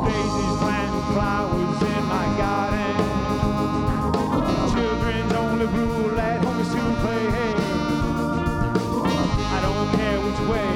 [0.05, 2.97] Daisies planting flowers in my garden.
[4.73, 7.27] Children's only rule at home is to play.
[9.51, 10.70] I don't care which way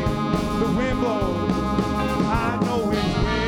[0.60, 1.52] the wind blows.
[2.26, 3.46] I know which way.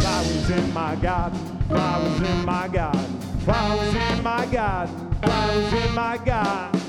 [0.00, 1.39] Flowers in my garden,
[2.20, 6.79] flowers in my garden, flowers in my garden, flowers in my garden.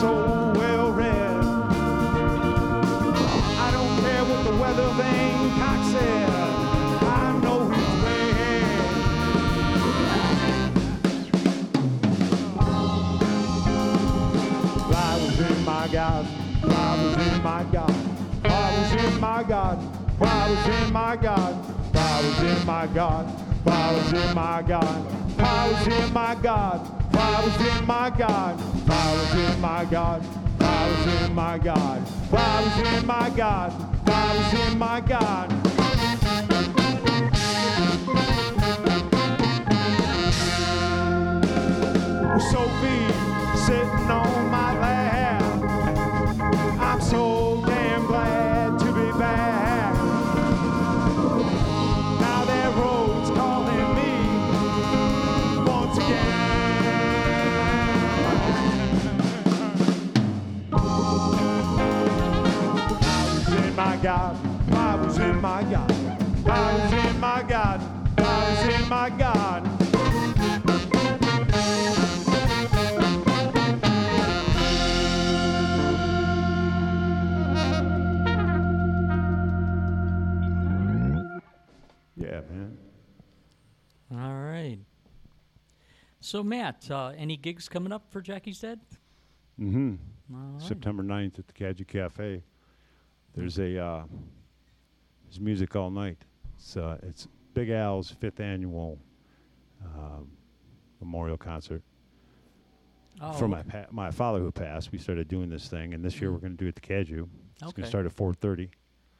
[0.00, 1.44] So well read.
[3.58, 6.30] I don't care what the weather vane cock said.
[7.02, 8.64] I know who's where.
[14.88, 16.30] Flowers in my garden,
[16.60, 21.62] flowers in my garden, flowers in my garden, flowers in my garden,
[21.92, 25.04] flowers in my garden, flowers in my garden,
[25.36, 28.73] flowers in my garden, flowers in my garden,
[29.04, 30.24] Power in my God.
[30.58, 32.06] Power in my God.
[32.30, 33.70] Power in my God.
[34.06, 35.50] Power in my God.
[42.50, 43.12] Sophie
[43.66, 44.33] sitting on
[64.04, 69.08] garden, I was in my garden, I was in my garden, I was in my
[69.08, 69.70] garden.
[82.14, 82.76] Yeah, man.
[84.12, 84.80] All right.
[86.20, 88.80] So, Matt, uh, any gigs coming up for Jackie's Dead?
[89.58, 89.94] Mm-hmm.
[90.28, 90.60] Right.
[90.60, 92.42] September 9th at the Cadieux Cafe.
[93.34, 94.04] There's a uh,
[95.24, 96.18] there's music all night.
[96.56, 98.98] It's uh, it's Big Al's fifth annual
[99.84, 100.28] um,
[101.00, 101.82] memorial concert
[103.20, 104.92] Oh, for my pa- my father who passed.
[104.92, 106.80] We started doing this thing, and this year we're going to do it at the
[106.80, 107.26] Cadieux.
[107.52, 107.82] It's going Okay.
[107.82, 108.70] to start at 4:30.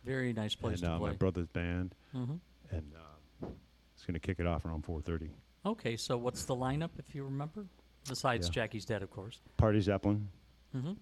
[0.04, 1.10] Very nice place and to uh, play.
[1.10, 2.38] my brother's band, Mhm.
[2.70, 3.46] and uh,
[3.94, 5.30] it's going to kick it off around 4:30.
[5.66, 7.64] Okay, so what's the lineup, if you remember?
[8.08, 8.52] Besides Yeah.
[8.52, 9.40] Jackie's Dead, of course.
[9.56, 10.28] Party Zeppelin,
[10.76, 10.92] Mm-hmm.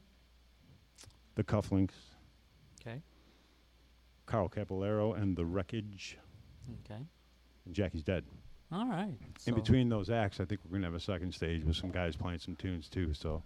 [1.34, 2.11] the Cufflinks,
[2.84, 3.00] Okay.
[4.26, 6.18] Carl Caballero, and the Wreckage,
[6.84, 7.00] Okay.
[7.66, 8.24] and Jackie's Dead.
[8.70, 9.09] All right.
[9.46, 11.90] In So between those acts, I think we're gonna have a second stage with some
[11.90, 13.12] guys playing some tunes too.
[13.14, 13.42] So,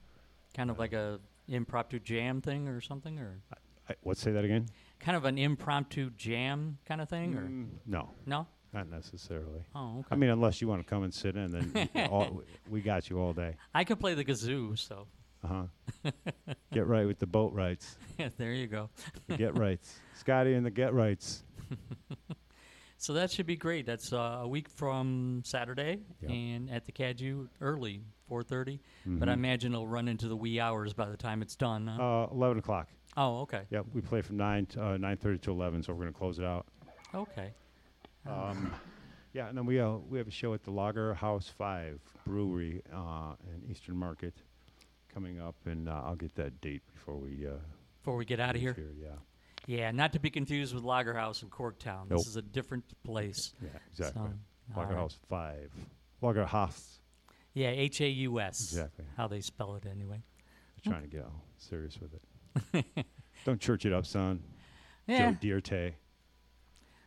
[0.55, 3.41] Kind of like a impromptu jam thing or something, or
[3.89, 4.17] I, what?
[4.19, 4.67] Say that again?
[5.01, 8.47] kind of an impromptu jam kind of thing, or Mm, no, no?
[8.73, 9.65] not necessarily.
[9.75, 10.09] Oh, okay.
[10.11, 13.19] I mean, unless you want to come and sit in, then all, we got you
[13.19, 13.57] all day.
[13.75, 15.07] I could play the kazoo, so
[15.49, 15.65] Uh
[16.05, 16.11] huh.
[16.73, 17.97] get right with the boat rights.
[18.19, 18.91] Yeah, there you go.
[19.29, 19.99] The get rights.
[20.15, 21.45] Scotty and the get rights.
[22.99, 23.85] So that should be great.
[23.87, 26.31] That's uh, a week from Saturday, Yep.
[26.31, 28.81] and at the Cadieux early, 4:30.
[29.05, 29.35] But I Mhm.
[29.35, 31.87] imagine it'll run into the wee hours by the time it's done.
[31.87, 32.03] Huh?
[32.25, 32.89] Uh, Eleven o'clock.
[33.19, 33.63] oh, okay.
[33.71, 36.39] Yep, we play from nine to, uh, nine thirty to eleven, so we're gonna close
[36.39, 36.67] it out.
[37.15, 37.53] Okay.
[38.27, 38.73] Um,
[39.35, 42.83] yeah, and then we uh, we have a show at the Lager House Five Brewery
[42.93, 44.35] uh, in Eastern Market
[45.17, 47.53] coming up, and uh, I'll get that date before we uh,
[48.03, 48.93] Before we get out of leave here.
[49.01, 49.09] Yeah,
[49.67, 52.11] Yeah, not to be confused with Lager House in Corktown.
[52.11, 52.19] Nope.
[52.19, 53.55] This is a different place.
[53.63, 54.23] yeah, exactly.
[54.23, 54.99] So, Lager alright.
[54.99, 55.71] House Five,
[56.21, 56.99] Lager House.
[57.55, 58.61] Yeah, H A U S.
[58.61, 59.07] Exactly.
[59.17, 60.23] How they spell it anyway.
[60.85, 63.07] They're trying to get all serious with it.
[63.47, 64.43] Don't church it up, son.
[65.07, 65.31] Yeah.
[65.31, 65.93] Joe Dierte.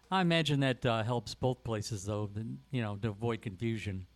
[0.09, 2.31] I imagine that uh, helps both places, though.
[2.71, 4.07] You know, to avoid confusion.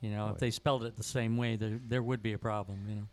[0.00, 2.84] You know, if they spelled it the same way, there there would be a problem.
[2.88, 3.08] You know,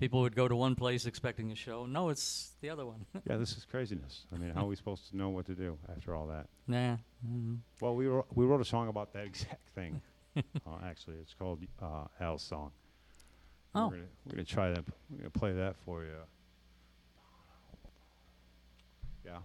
[0.00, 1.86] people would go to one place expecting a show.
[1.86, 3.04] No, it's the other one.
[3.28, 4.24] Yeah, this is craziness.
[4.34, 6.46] I mean, how are we supposed to know what to do after all that?
[6.66, 6.96] nah.
[7.24, 7.58] mhm.
[7.80, 10.00] Well, we wrote, we wrote a song about that exact thing.
[10.36, 10.40] uh,
[10.84, 12.72] actually, it's called uh, Al's song.
[13.74, 13.88] Oh.
[13.88, 14.84] We're gonna, we're gonna try that.
[15.10, 16.10] We're gonna play that for you.
[19.24, 19.38] Yeah.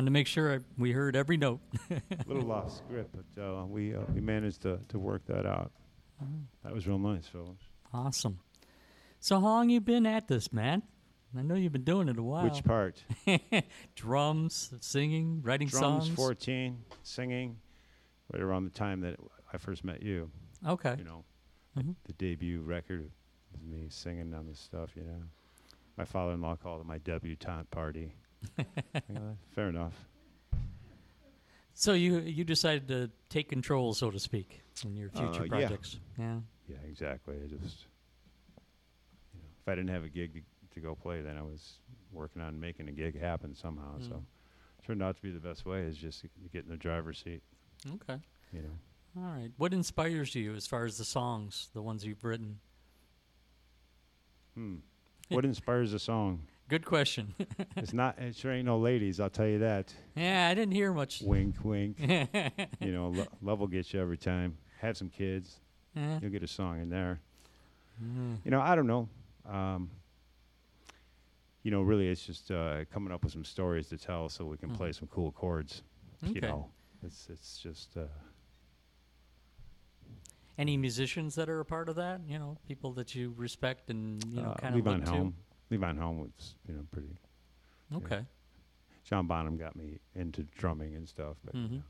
[0.00, 1.60] Wanted to make sure we heard every note.
[1.90, 5.72] A little off script, but uh, we uh, we managed to, to work that out.
[6.64, 7.58] That was real nice, fellas.
[7.92, 8.40] awesome.
[9.18, 10.84] So how long you been at this, man?
[11.38, 12.44] I know you've been doing it a while.
[12.44, 13.04] Which part?
[13.94, 16.16] Drums, singing, writing Drums, songs.
[16.16, 17.58] 14, singing,
[18.32, 19.16] right around the time that
[19.52, 20.30] I first met you.
[20.66, 20.94] Okay.
[20.96, 21.24] You know,
[21.78, 21.94] Mhm.
[22.06, 23.10] the debut record
[23.52, 25.24] was me singing on this stuff, you know.
[25.98, 28.14] My father-in-law called it my debutante party.
[29.54, 29.94] Fair enough.
[31.74, 35.98] So you you decided to take control, so to speak, in your future Uh, projects.
[36.18, 36.40] Yeah.
[36.68, 37.36] Yeah, exactly.
[37.42, 37.86] I just,
[39.32, 40.40] you know, if I didn't have a gig to,
[40.74, 41.78] to go play, then I was
[42.12, 43.98] working on making a gig happen somehow.
[43.98, 44.08] Mm.
[44.08, 44.22] So,
[44.86, 47.42] turned out to be the best way is just to get in the driver's seat.
[47.94, 48.20] Okay.
[48.52, 49.50] You know, All right.
[49.56, 52.60] What inspires you as far as the songs, the ones you've written?
[54.54, 54.76] hmm.
[55.28, 56.46] what inspires a song?
[56.70, 57.34] Good question.
[57.76, 58.18] It's not.
[58.18, 59.18] It sure ain't no ladies.
[59.20, 59.92] I'll tell you that.
[60.14, 61.20] yeah, I didn't hear much.
[61.22, 61.96] Wink, wink.
[62.80, 64.56] you know, lo- love will get you every time.
[64.80, 65.60] Have some kids,
[65.94, 66.18] Yeah.
[66.22, 67.20] you'll get a song in there.
[68.02, 68.38] Mm.
[68.44, 69.08] You know, I don't know.
[69.48, 69.90] Um,
[71.64, 74.56] you know, really, it's just uh, coming up with some stories to tell, so we
[74.56, 75.82] can play some cool chords.
[76.24, 76.34] Okay.
[76.36, 76.68] You know,
[77.04, 78.02] it's it's just uh,
[80.58, 82.20] Any musicians that are a part of that?
[82.28, 85.32] You know, people that you respect and you know uh, kind of Levon look to.
[85.70, 87.16] Levon Helm was you know pretty.
[87.94, 88.24] Okay.
[89.04, 91.70] John Bonham got me into drumming and stuff, but you Mhm.
[91.78, 91.82] know,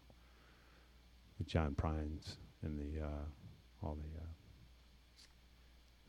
[1.38, 3.24] with John Prine's and the uh,
[3.82, 4.24] all the uh,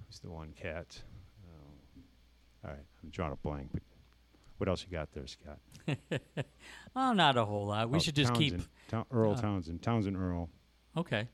[0.08, 1.02] who's the one cat.
[1.46, 2.68] Oh.
[2.68, 3.70] all right, I'm drawing a blank.
[3.74, 3.82] But
[4.58, 5.60] what else you got there, Scott?
[6.94, 7.90] Oh, not a whole lot.
[7.90, 8.54] We Oh, should just keep.
[8.90, 9.06] Townsend.
[9.12, 10.50] Earl uh, Townsend, Townsend Earl,
[10.98, 11.26] Okay.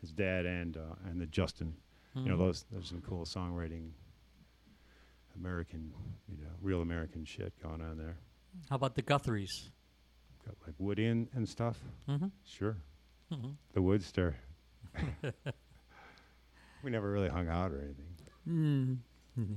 [0.00, 1.76] his dad, and uh, and the Justin.
[2.16, 2.38] You know, Mhm.
[2.38, 3.90] those there's some cool songwriting,
[5.38, 5.92] American,
[6.28, 8.16] you know, real American shit going on there.
[8.70, 9.70] How about the Guthries?
[10.44, 11.78] Got like Woody and, and stuff.
[12.08, 12.26] Mm-hmm.
[12.44, 12.76] Sure,
[13.32, 13.50] Mm-hmm.
[13.74, 14.34] the Woodster.
[16.84, 18.06] we never really hung out or anything.
[18.48, 18.98] Mm.
[19.36, 19.52] Um,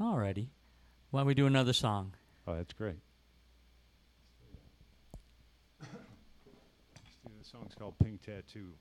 [0.00, 0.48] Alrighty.
[1.10, 2.14] Why don't we do another song?
[2.46, 2.96] oh, that's great.
[5.80, 5.92] Let's
[7.26, 8.72] do the song's called Pink Tattoo.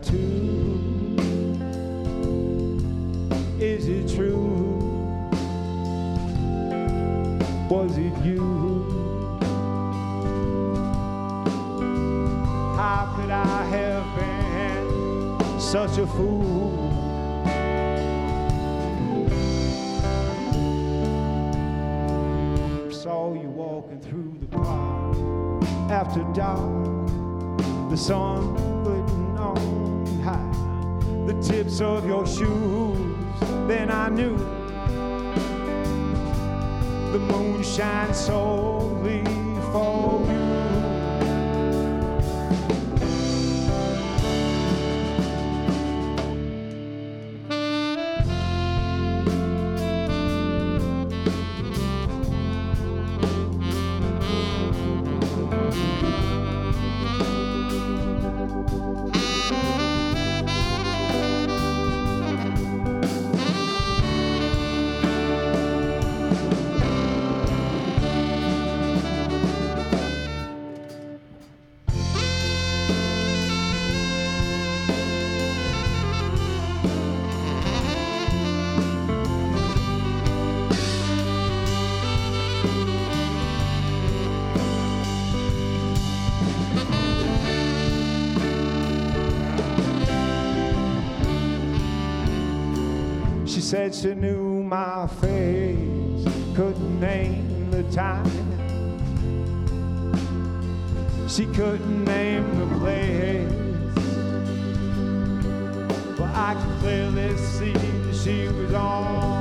[0.00, 1.16] Tattoo.
[3.58, 4.36] Is it true?
[7.68, 8.84] Was it you?
[12.76, 16.86] How could I have been such a fool?
[22.90, 25.16] Saw you walking through the park
[25.90, 26.88] after dark
[27.90, 28.68] the sun
[31.42, 33.14] tips of your shoes.
[33.66, 34.36] Then I knew
[37.12, 39.24] the moon shines solely
[39.72, 40.57] for you.
[93.68, 96.24] Said she knew my face,
[96.56, 98.24] couldn't name the time.
[101.28, 103.52] She couldn't name the place.
[106.16, 107.74] But I could clearly see
[108.14, 109.37] she was on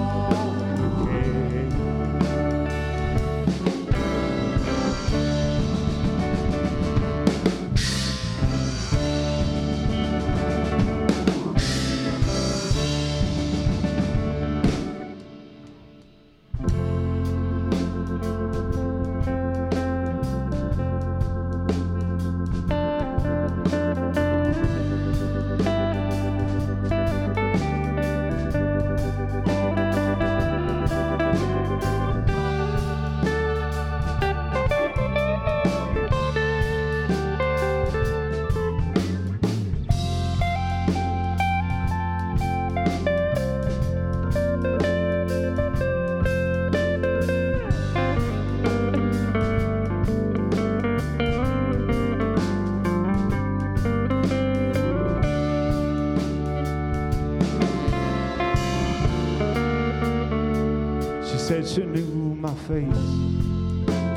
[61.85, 63.03] knew my face,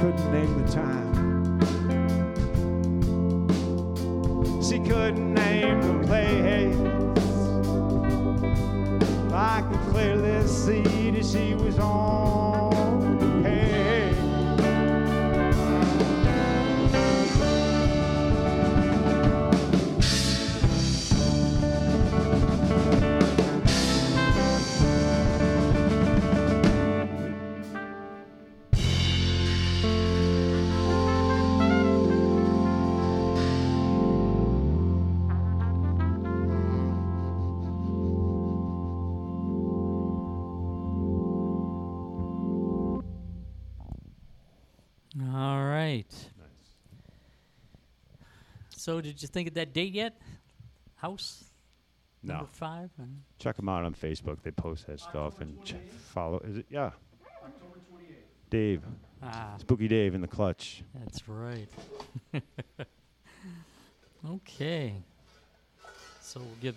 [0.00, 0.89] couldn't name the time.
[48.90, 50.20] So, did you think of that date yet?
[50.96, 51.44] House
[52.24, 52.34] no.
[52.34, 52.90] number five.
[53.00, 53.04] Uh,
[53.38, 54.42] Check them out on Facebook.
[54.42, 55.76] They post that stuff and ch-
[56.12, 56.40] follow.
[56.40, 56.66] Is it?
[56.68, 56.90] Yeah.
[58.50, 58.82] Dave,
[59.22, 60.82] Ah, Spooky Dave in the clutch.
[60.98, 61.68] that's right.
[64.28, 64.94] okay.
[66.20, 66.74] So we'll give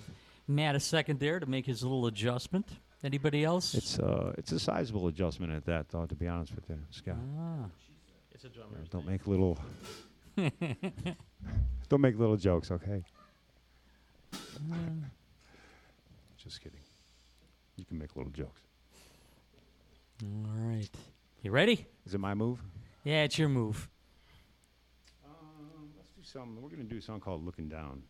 [0.47, 2.67] Matt a second there to make his little adjustment.
[3.03, 3.73] Anybody else?
[3.73, 6.05] It's uh, it's a sizable adjustment at that, though.
[6.05, 7.15] To be honest with you, Scott.
[7.39, 7.65] ah.
[8.35, 9.13] It's a Yeah, don't name.
[9.13, 9.57] make little.
[11.93, 13.03] don't make little jokes, okay?
[16.37, 16.79] Just kidding.
[17.75, 18.61] You can make little jokes.
[20.23, 20.89] All right.
[21.43, 21.85] You ready?
[22.07, 22.63] Is it my move?
[23.03, 23.87] Yeah, it's your move.
[25.23, 26.59] Um, let's do some.
[26.63, 28.01] We're gonna do a song called "Looking Down."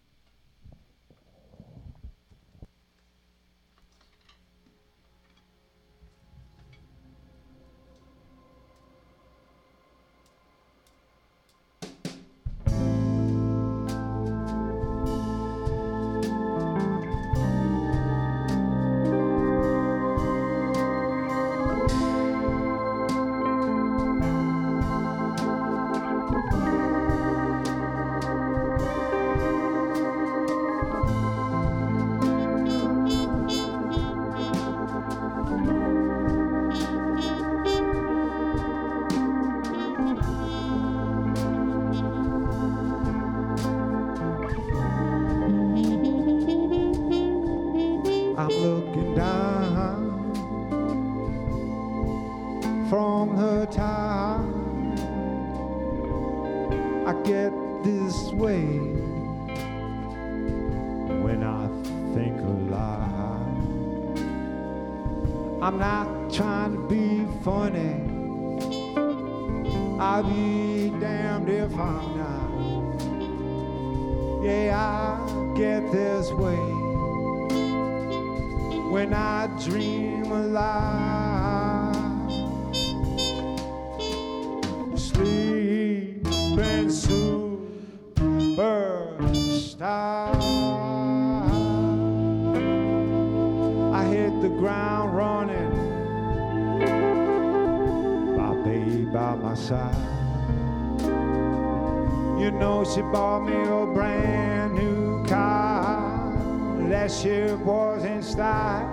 [107.04, 108.88] That shit was in style.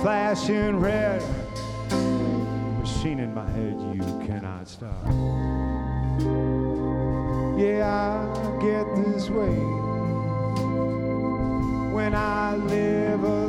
[0.00, 1.22] Flashing red.
[2.78, 5.04] Machine in my head you cannot stop.
[7.58, 9.58] Yeah, I get this way
[11.92, 13.45] when I live a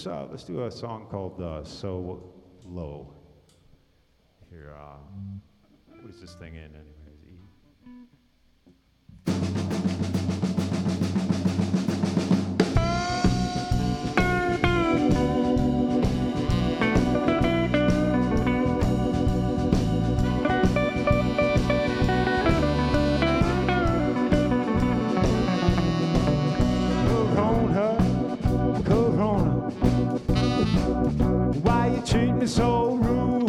[0.00, 2.32] Let's uh, let's do a song called uh, "So
[2.64, 3.12] Low."
[4.48, 4.96] Here, uh,
[5.88, 7.20] what is this thing in, anyways?
[10.16, 10.19] E?
[32.10, 33.39] Treat me so rude?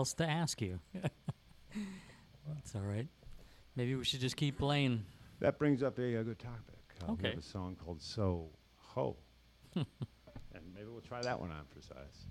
[0.00, 0.80] Else to ask you.
[0.94, 3.06] That's all right.
[3.76, 5.04] Maybe we should just keep playing.
[5.40, 6.78] That brings up a, a good topic.
[7.02, 7.28] Uh, We Okay.
[7.30, 8.48] have a song called So
[8.94, 9.16] Ho.
[9.76, 9.84] and
[10.74, 12.24] maybe we'll try that one on for size.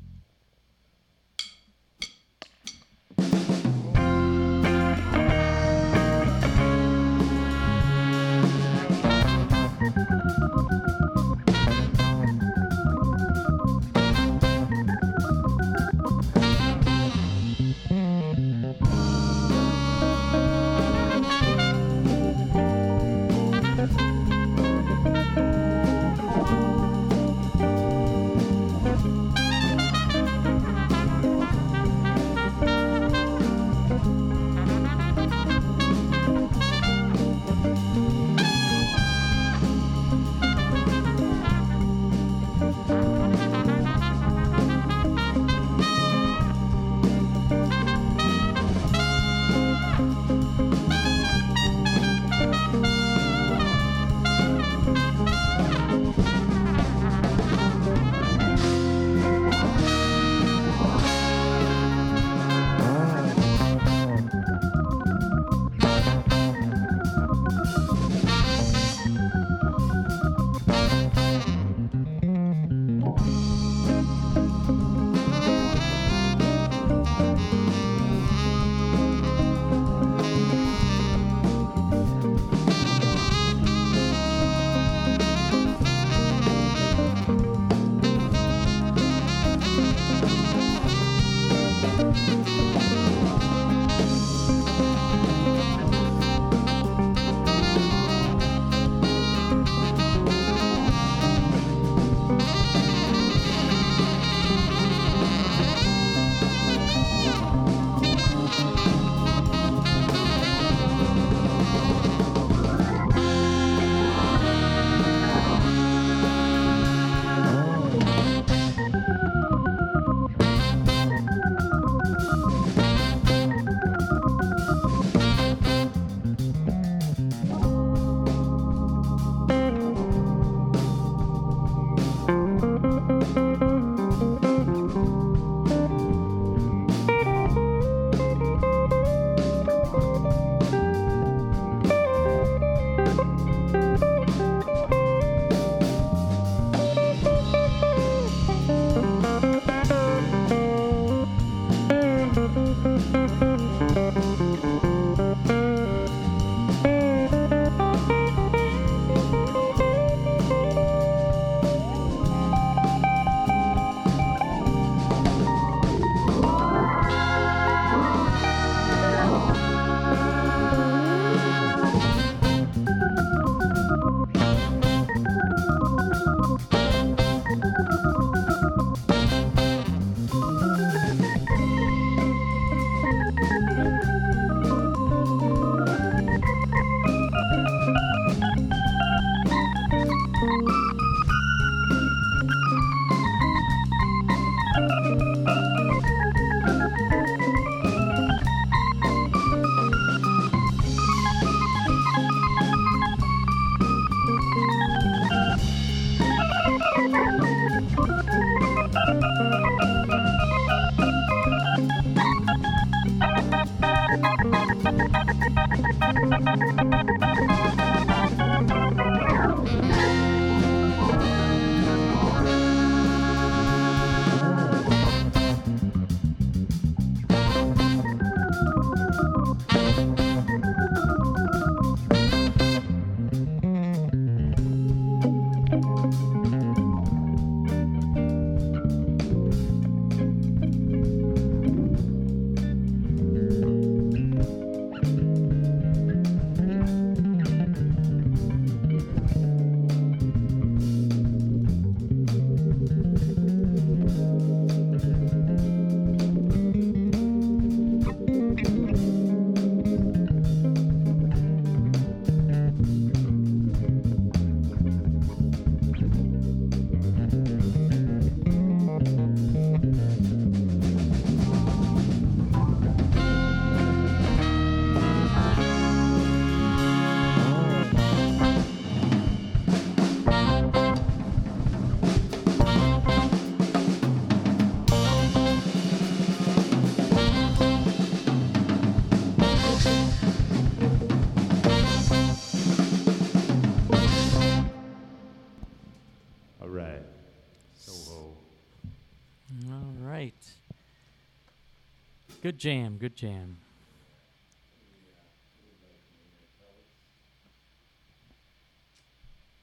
[303.00, 303.56] Good jam.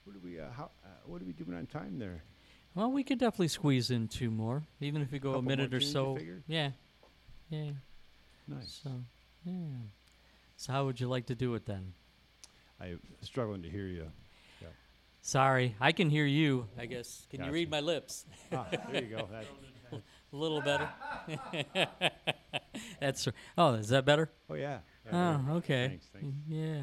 [0.05, 0.41] What do we?
[0.41, 0.71] Uh, how?
[0.85, 2.23] Uh, what are we doing on time there?
[2.75, 5.49] Well, we could definitely squeeze in two more, even if we go a Couple more
[5.57, 6.19] minute or so.
[6.47, 6.71] Yeah,
[7.51, 7.71] yeah.
[8.49, 8.81] Nice.
[8.83, 8.91] So,
[9.45, 9.53] yeah.
[10.57, 11.93] So, how would you like to do it then?
[12.81, 14.07] I'm struggling to hear you.
[15.23, 16.69] Sorry, I can hear you.
[16.79, 17.27] I guess.
[17.31, 18.25] Can you read my lips?
[18.53, 19.29] Ah, there you go.
[19.31, 19.47] That-
[20.37, 20.89] a little better.
[23.01, 23.29] That's.
[23.57, 24.31] Oh, is that better?
[24.51, 24.79] oh yeah.
[25.07, 25.89] yeah Oh, okay.
[25.89, 26.07] Thanks.
[26.13, 26.37] Thanks.
[26.49, 26.83] Yeah.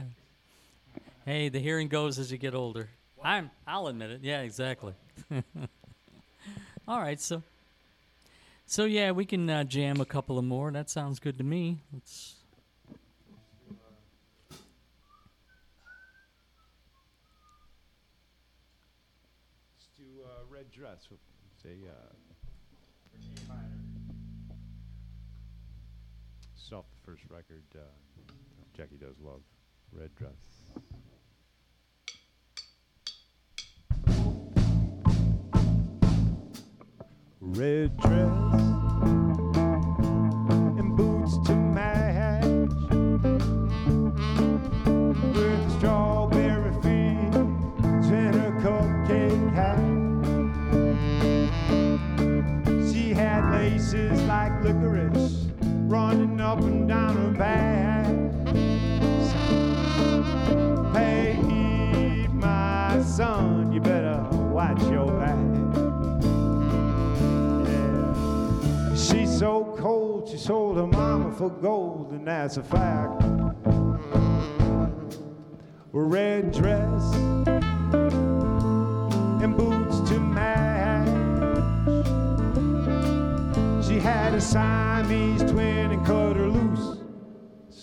[1.26, 2.90] Hey, the hearing goes as you get older.
[3.24, 3.52] I'm.
[3.68, 4.22] I'll admit it.
[4.24, 4.94] Yeah, exactly.
[6.88, 7.44] All right, so.
[8.66, 10.72] So yeah, we can uh, jam a couple of more.
[10.72, 11.80] That sounds good to me.
[11.94, 12.36] Let's.
[12.36, 12.43] Let's
[27.14, 27.64] first record.
[27.76, 27.82] Uh,
[28.76, 29.42] Jackie does love
[29.92, 30.32] red dress.
[37.40, 38.32] Red dress
[40.80, 42.46] and boots to match
[45.36, 49.78] with strawberry fields and a cupcake hat.
[52.92, 54.23] She had laces
[62.94, 64.22] my son, you better
[64.52, 65.36] watch your back.
[67.68, 68.96] Yeah.
[68.96, 73.24] She's so cold, she sold her mama for gold, and that's a fact.
[75.92, 77.16] Red dress
[79.44, 81.08] and boots to match.
[83.88, 86.43] She had a Siamese twin and cut her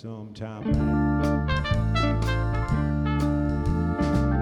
[0.00, 0.64] sometime.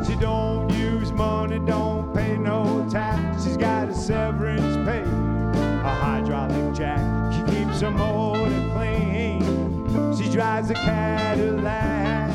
[0.05, 3.43] She don't use money, don't pay no tax.
[3.43, 7.01] She's got a severance pay, a hydraulic jack.
[7.32, 9.43] She keeps her motor clean.
[10.16, 12.30] She drives a Cadillac.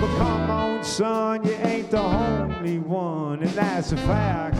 [0.00, 4.58] But come on, son, you ain't the only one, and that's a fact.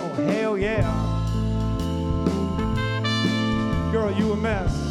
[0.00, 1.07] Oh, hell yeah.
[3.90, 4.87] Girl, you a mess.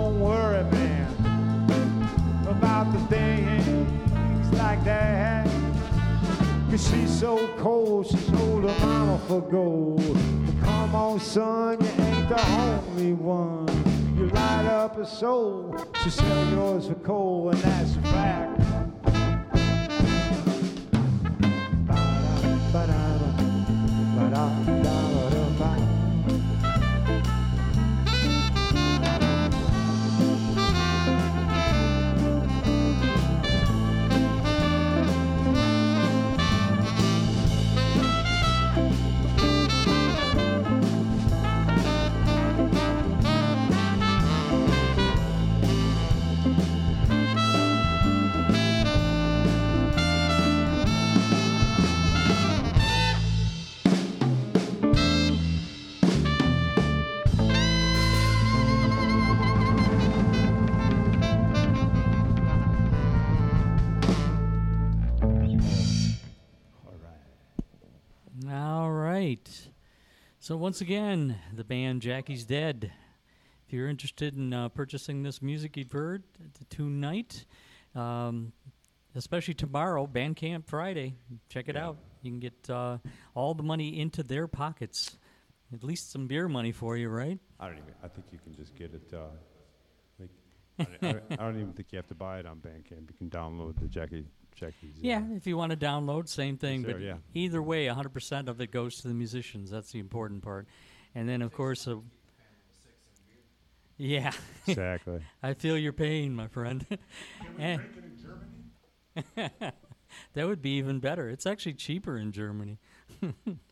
[0.00, 1.06] Don't worry, man,
[2.48, 5.46] about the things like that.
[6.70, 10.16] Cause she's so cold, she sold her mama for gold.
[10.62, 13.68] Come on, son, you ain't the only one.
[14.16, 18.49] You light up her soul, she sell yours for coal, and that's a fact.
[70.50, 72.90] So once again, the band Jackie's Dead.
[73.68, 76.24] If you're interested in uh, purchasing this music you've heard
[76.68, 77.44] tonight,
[77.94, 78.52] um,
[79.14, 81.14] especially tomorrow, Bandcamp Friday,
[81.48, 81.98] check it out.
[82.22, 82.98] You can get uh,
[83.36, 85.18] all the money into their pockets.
[85.72, 87.38] At least some beer money for you, right?
[87.60, 87.94] I don't even.
[88.02, 89.14] I think you can just get it.
[89.14, 89.26] Uh,
[90.18, 90.30] like,
[90.80, 93.08] I, don't- I, don't- I don't even think you have to buy it on Bandcamp.
[93.08, 94.26] You can download the Jackie
[94.60, 94.96] Jackie's.
[94.96, 96.84] uh, Yeah, if you want to download, same thing.
[96.84, 97.16] Sure, but yeah.
[97.34, 99.70] either way, 100% of it goes to the musicians.
[99.70, 100.66] That's the important part.
[101.14, 101.96] And then, of course, uh,
[103.96, 104.32] yeah.
[104.66, 105.20] Exactly.
[105.42, 106.86] I feel your pain, my friend.
[107.58, 107.82] And-
[109.36, 111.28] that would be even better.
[111.28, 112.78] It's actually cheaper in Germany,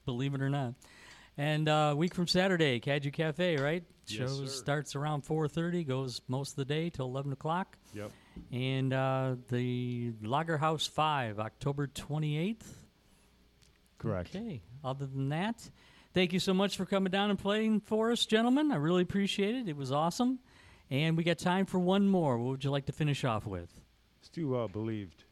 [0.05, 0.74] believe it or not.
[1.36, 3.85] And uh, week from Saturday, Cadieux Cafe, right?
[4.09, 4.47] Yes, Show sir.
[4.47, 7.77] starts around 4:30, goes most of the day till 11 o'clock.
[7.94, 8.10] Yep.
[8.52, 12.56] And uh, the Lager House Five, October 28th.
[13.98, 14.35] Correct.
[14.35, 14.60] Okay.
[14.85, 15.70] Other than that,
[16.15, 18.70] thank you so much for coming down and playing for us, gentlemen.
[18.70, 19.69] I really appreciate it.
[19.69, 20.39] It was awesome.
[20.90, 22.39] And we got time for one more.
[22.39, 23.81] What would you like to finish off with?
[24.32, 25.24] Do uh, believed.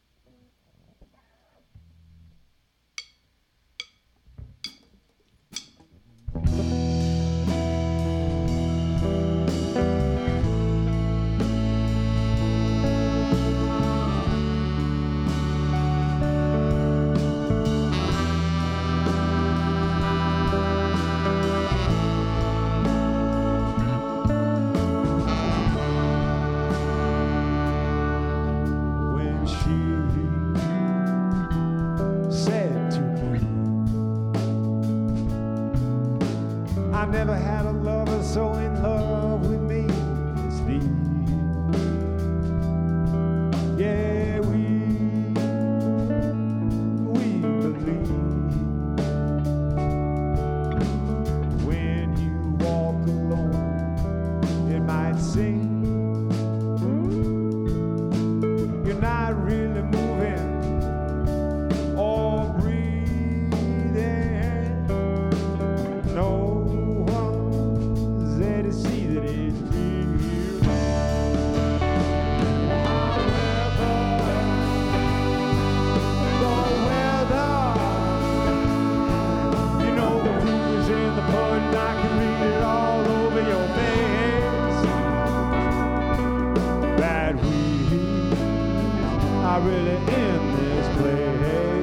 [89.59, 91.76] Really in this place.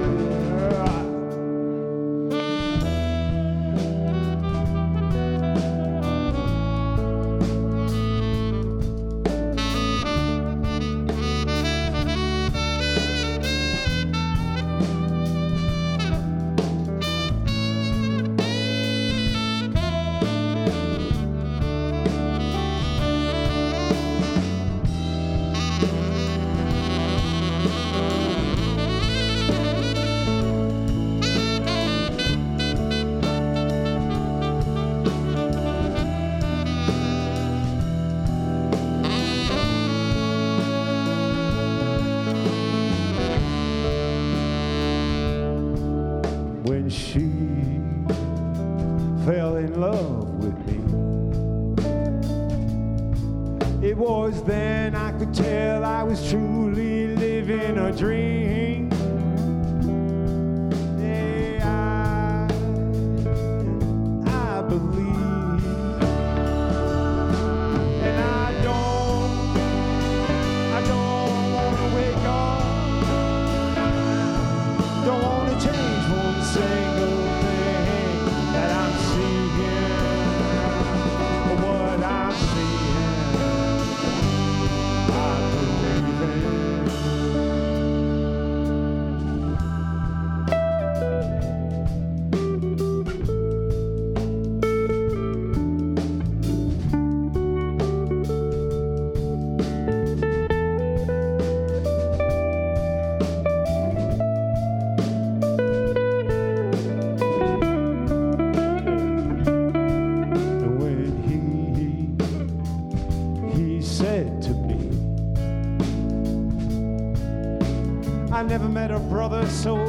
[119.45, 119.84] A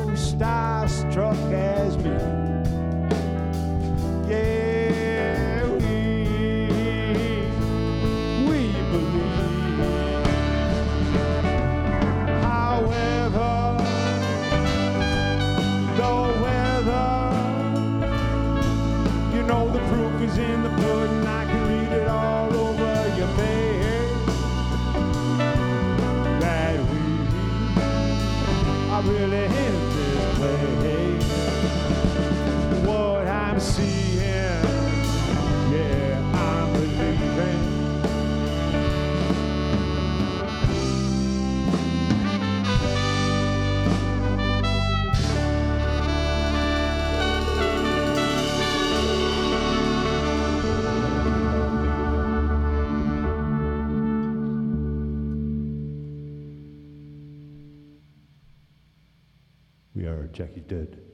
[60.67, 61.05] Dead.